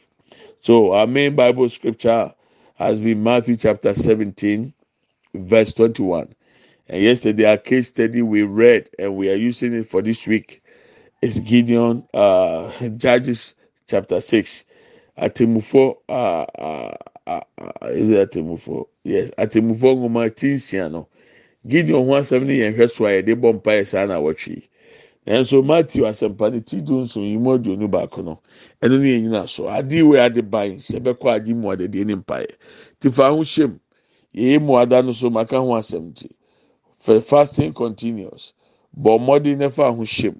So 0.62 0.94
our 0.94 1.08
main 1.08 1.36
Bible 1.36 1.70
scripture 1.70 2.34
has 2.76 3.00
been 3.00 3.24
Matthew 3.24 3.58
chapter 3.58 3.94
17, 3.94 4.74
verse 5.36 5.74
21. 5.74 6.34
And 6.90 7.04
yesterday, 7.04 7.46
our 7.46 7.58
case 7.58 7.90
study 7.90 8.22
we 8.22 8.44
read 8.44 8.90
and 9.00 9.16
we 9.16 9.30
are 9.32 9.36
using 9.36 9.74
it 9.74 9.90
for 9.90 10.02
this 10.02 10.28
week 10.28 10.64
is 11.22 11.40
Gideon, 11.40 12.08
uh, 12.14 12.72
Judges 12.98 13.56
chapter 13.88 14.22
6. 14.22 14.66
Atemufo, 15.20 15.98
uh, 16.10 16.12
uh, 16.14 16.96
uh, 17.28 17.42
uh, 17.62 17.88
is 17.88 18.10
it 18.12 18.32
Atemufo? 18.32 18.88
Yes, 19.04 19.32
Atemufo 19.38 19.98
ngoma 19.98 20.30
tinsia 20.32 20.92
no. 20.92 21.08
Gideon 21.68 22.06
ho 22.08 22.14
asɛm 22.16 22.46
ne 22.46 22.54
yɛn 22.60 22.76
hwɛ 22.76 22.90
so 22.92 23.06
a 23.06 23.10
yɛde 23.22 23.36
bɔ 23.40 23.62
mpaeɛ 23.62 23.88
saa 23.88 24.06
na 24.06 24.20
wɔtwe. 24.20 24.64
Nanso 25.28 25.64
Matthew 25.66 26.04
asɛmpa 26.04 26.52
ne 26.52 26.60
ti 26.62 26.82
do 26.82 27.02
nso 27.04 27.22
yi 27.22 27.38
mu 27.38 27.58
aduonu 27.58 27.90
baako 27.90 28.24
no. 28.24 28.40
Ɛno 28.82 29.00
ne 29.00 29.08
yɛn 29.16 29.22
nyina 29.24 29.48
so. 29.50 29.68
Ade 29.70 30.02
wei 30.04 30.20
ade 30.20 30.42
ban 30.50 30.78
sɛ 30.80 31.00
bɛkɔ 31.02 31.36
agye 31.36 31.54
mu 31.56 31.70
adadeɛ 31.70 32.06
ne 32.06 32.16
mpaeɛ. 32.16 32.52
Tifa 33.02 33.30
ho 33.30 33.38
hyɛm. 33.42 33.80
Yɛyɛ 34.36 34.62
mu 34.62 34.76
ada 34.78 35.02
no 35.04 35.12
so 35.12 35.30
maka 35.30 35.60
ho 35.60 35.68
asɛm 35.76 36.14
ti. 36.16 36.30
For 37.00 37.22
fasting 37.22 37.74
continues 37.74 38.54
bɔ 38.98 39.20
mmɔden 39.20 39.58
na 39.60 39.70
fa 39.70 39.92
ho 39.92 40.04
hyɛm 40.04 40.36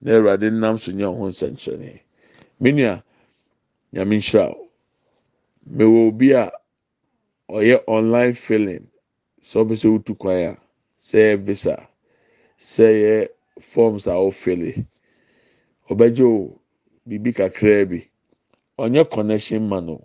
na 0.00 0.12
awurade 0.12 0.52
nam 0.52 0.78
so 0.78 0.92
nyɛ 0.92 1.16
ho 1.16 1.28
nsɛnkyerɛnne 1.28 2.00
menua 2.60 3.02
nyame 3.94 4.16
nhyira 4.18 4.50
o 4.54 4.68
mewɔ 5.70 6.08
obi 6.08 6.32
a 6.32 6.52
ɔyɛ 7.50 7.82
online 7.86 8.34
filling 8.34 8.88
sɛ 9.48 9.56
ɔbɛ 9.62 9.74
sɛ 9.80 9.88
wotu 9.92 10.12
kwan 10.20 10.38
a 10.50 10.52
sɛ 10.98 11.18
yɛ 11.26 11.36
visa 11.46 11.76
sɛ 12.58 12.86
yɛ 13.02 13.28
forms 13.60 14.06
a 14.06 14.14
wɔfili 14.24 14.72
ɔbɛgye 15.90 16.24
o 16.24 16.58
biribi 17.06 17.32
bi. 17.88 18.00
Ɔnyɛ 18.78 19.08
connection 19.10 19.68
ma 19.68 19.80
no. 19.80 20.02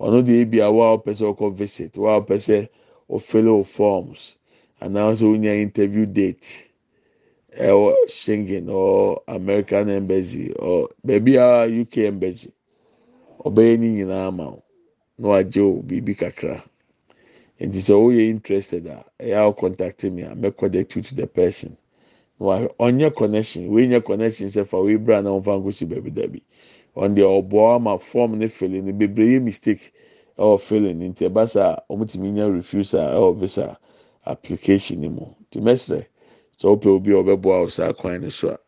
Ɔno 0.00 0.22
deɛ 0.24 0.40
ebi 0.42 0.60
a 0.60 0.70
wa 0.70 0.96
ɔpɛ 0.96 1.10
sɛ 1.18 1.24
ɔkɔ 1.34 1.54
visit 1.56 1.96
wa 1.98 2.20
ɔpɛ 2.20 2.36
sɛ 2.38 2.68
ɔfili 3.10 3.48
o 3.48 3.62
forms. 3.64 4.36
anaasɛ 4.80 5.24
wonya 5.26 5.54
interview 5.60 6.06
date 6.06 6.70
ɛwɔ 7.58 7.94
Schengen 8.08 8.68
or 8.68 9.22
American 9.28 9.88
embassy 9.90 10.52
or 10.52 10.88
baabi 11.04 11.36
a 11.36 11.66
UK 11.80 11.98
embassy. 12.06 12.52
Ɔbɛyɛ 13.44 13.78
ne 13.78 13.88
nyinaa 13.96 14.30
ma 14.34 14.46
wo 14.50 14.62
na 15.18 15.28
wagye 15.28 15.62
wo 15.62 15.82
biribi 15.82 16.14
kakra 16.16 16.62
nti 17.60 17.78
sɛ 17.80 17.94
woyɛ 17.94 18.30
interested 18.30 18.86
a 18.86 19.04
ɛyɛ 19.20 19.36
awo 19.36 19.52
contact 19.56 20.04
me. 20.04 20.22
A 20.22 20.34
mɛkɔ 20.34 20.70
de 20.70 20.84
to 20.84 21.02
to 21.02 21.14
the 21.14 21.26
person. 21.26 21.76
Wa 22.38 22.66
ɔnyɛ 22.80 23.14
connection 23.16 23.70
wei 23.70 23.86
nyɛ 23.88 24.04
connection 24.04 24.48
sɛ 24.48 24.66
fa 24.66 24.78
wei 24.82 24.96
bra 24.96 25.20
na 25.22 25.30
wɔn 25.30 25.44
fa 25.44 25.50
nkosi 25.52 25.86
baabi 25.88 26.10
dabi 26.14 26.42
ɔn 26.96 27.14
deɛ 27.16 27.42
ɔboa 27.48 27.76
ama 27.76 27.98
form 27.98 28.38
ne 28.38 28.48
filling 28.48 28.84
ne 28.86 28.92
bebree 28.92 29.38
yɛ 29.38 29.42
mistake 29.42 29.92
ɛwɔ 30.38 30.60
filling 30.60 30.98
nti 31.00 31.28
ɛba 31.28 31.48
saa 31.48 31.78
wɔn 31.90 32.08
ti 32.10 32.18
mi 32.18 32.30
nya 32.32 32.48
refuse 32.48 32.94
a 32.94 33.14
ɛwɔ 33.14 33.38
visa. 33.38 33.78
application 34.26 35.00
ni 35.00 35.08
mu 35.08 35.26
nti 35.48 35.58
mɛsrɛ 35.60 36.00
sɛ 36.58 36.64
wopɛ 36.70 36.88
obi 36.96 37.10
a 37.12 37.16
ɔbɛboa 37.22 37.60
wo 37.62 37.68
saa 37.68 37.92
kwan 37.92 38.22
no 38.22 38.28
so 38.30 38.48
a 38.48 38.58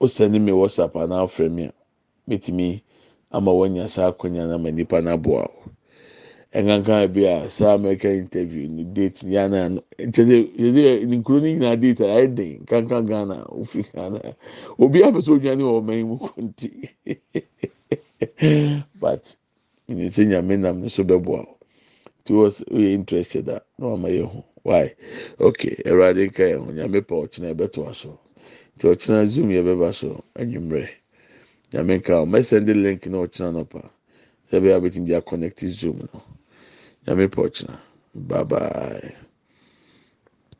wosɛne 0.00 0.40
me 0.40 0.52
whatsapp 0.52 0.92
anaa 0.96 1.24
afrɛ 1.26 1.50
me 1.50 1.64
a 1.66 1.72
mɛtumi 2.30 2.82
ama 3.30 3.52
wanya 3.52 3.88
saa 3.88 4.10
akonnwa 4.12 4.46
no 4.48 4.54
ama 4.54 4.70
nipa 4.72 5.00
no 5.00 5.12
aboa 5.16 5.46
wo 5.54 5.57
nǹkan 6.54 6.84
kan 6.84 7.12
bi 7.14 7.26
a 7.28 7.50
saa 7.50 7.74
amerika 7.74 8.08
interview 8.10 8.66
ni 8.68 8.84
date 8.96 9.22
ni 9.26 9.36
ana 9.38 9.60
nkyɛnse 10.06 10.36
yɛde 10.62 10.82
nkuro 11.16 11.38
ni 11.40 11.50
nyinaa 11.54 11.76
date 11.82 12.00
a 12.00 12.08
ayɛ 12.16 12.34
den. 12.36 12.58
Nkankan 12.64 13.06
ghana 13.08 13.36
ofiri 13.60 13.84
ghana. 13.94 14.20
Obi 14.82 14.98
apɛsɛ 15.06 15.30
odwani 15.36 15.62
wɔ 15.68 15.74
ɔman 15.80 16.06
mu 16.08 16.16
ko 16.18 16.28
nti. 16.42 16.70
But 19.00 19.36
nyinsa 19.88 20.24
nyame 20.26 20.58
nam 20.58 20.80
ne 20.80 20.88
so 20.88 21.04
bɛboa 21.04 21.40
o 21.46 21.58
ti 22.24 22.32
wɔ 22.34 22.46
oyɛ 22.72 22.94
interested 22.94 23.48
a 23.48 23.62
na 23.78 23.86
wɔn 23.86 23.94
ama 23.94 24.08
yɛ 24.08 24.24
ho. 24.24 24.44
Why? 24.64 24.94
Okay 25.40 25.76
ɛwurade 25.86 26.26
nka 26.32 26.44
yɛn 26.50 26.64
ho. 26.64 26.72
Nyame 26.72 27.06
pa 27.06 27.14
ɔkyena 27.14 27.54
ɛbɛto 27.54 27.88
aso 27.90 28.18
nti 28.76 28.88
ɔkyena 28.88 29.26
zoom 29.26 29.50
yɛ 29.50 29.62
bɛba 29.64 29.94
so 29.94 30.24
enyimrɛ 30.34 30.88
nyame 31.72 31.98
nka 32.00 32.22
o 32.22 32.26
de 32.60 32.74
link 32.74 33.06
na 33.06 33.18
ɔkyena 33.18 33.52
no 33.52 33.64
pa. 33.64 33.82
Sɛbi 34.50 34.72
a 34.74 34.80
bɛtumi 34.80 35.06
de 35.08 35.14
akɔnɛkti 35.20 35.68
zoom 35.70 35.98
no. 36.12 36.22
Nyame 37.08 37.24
pa 37.32 37.40
ọ̀kyinà 37.46 37.74
bye 38.28 38.44
bye. 38.50 39.27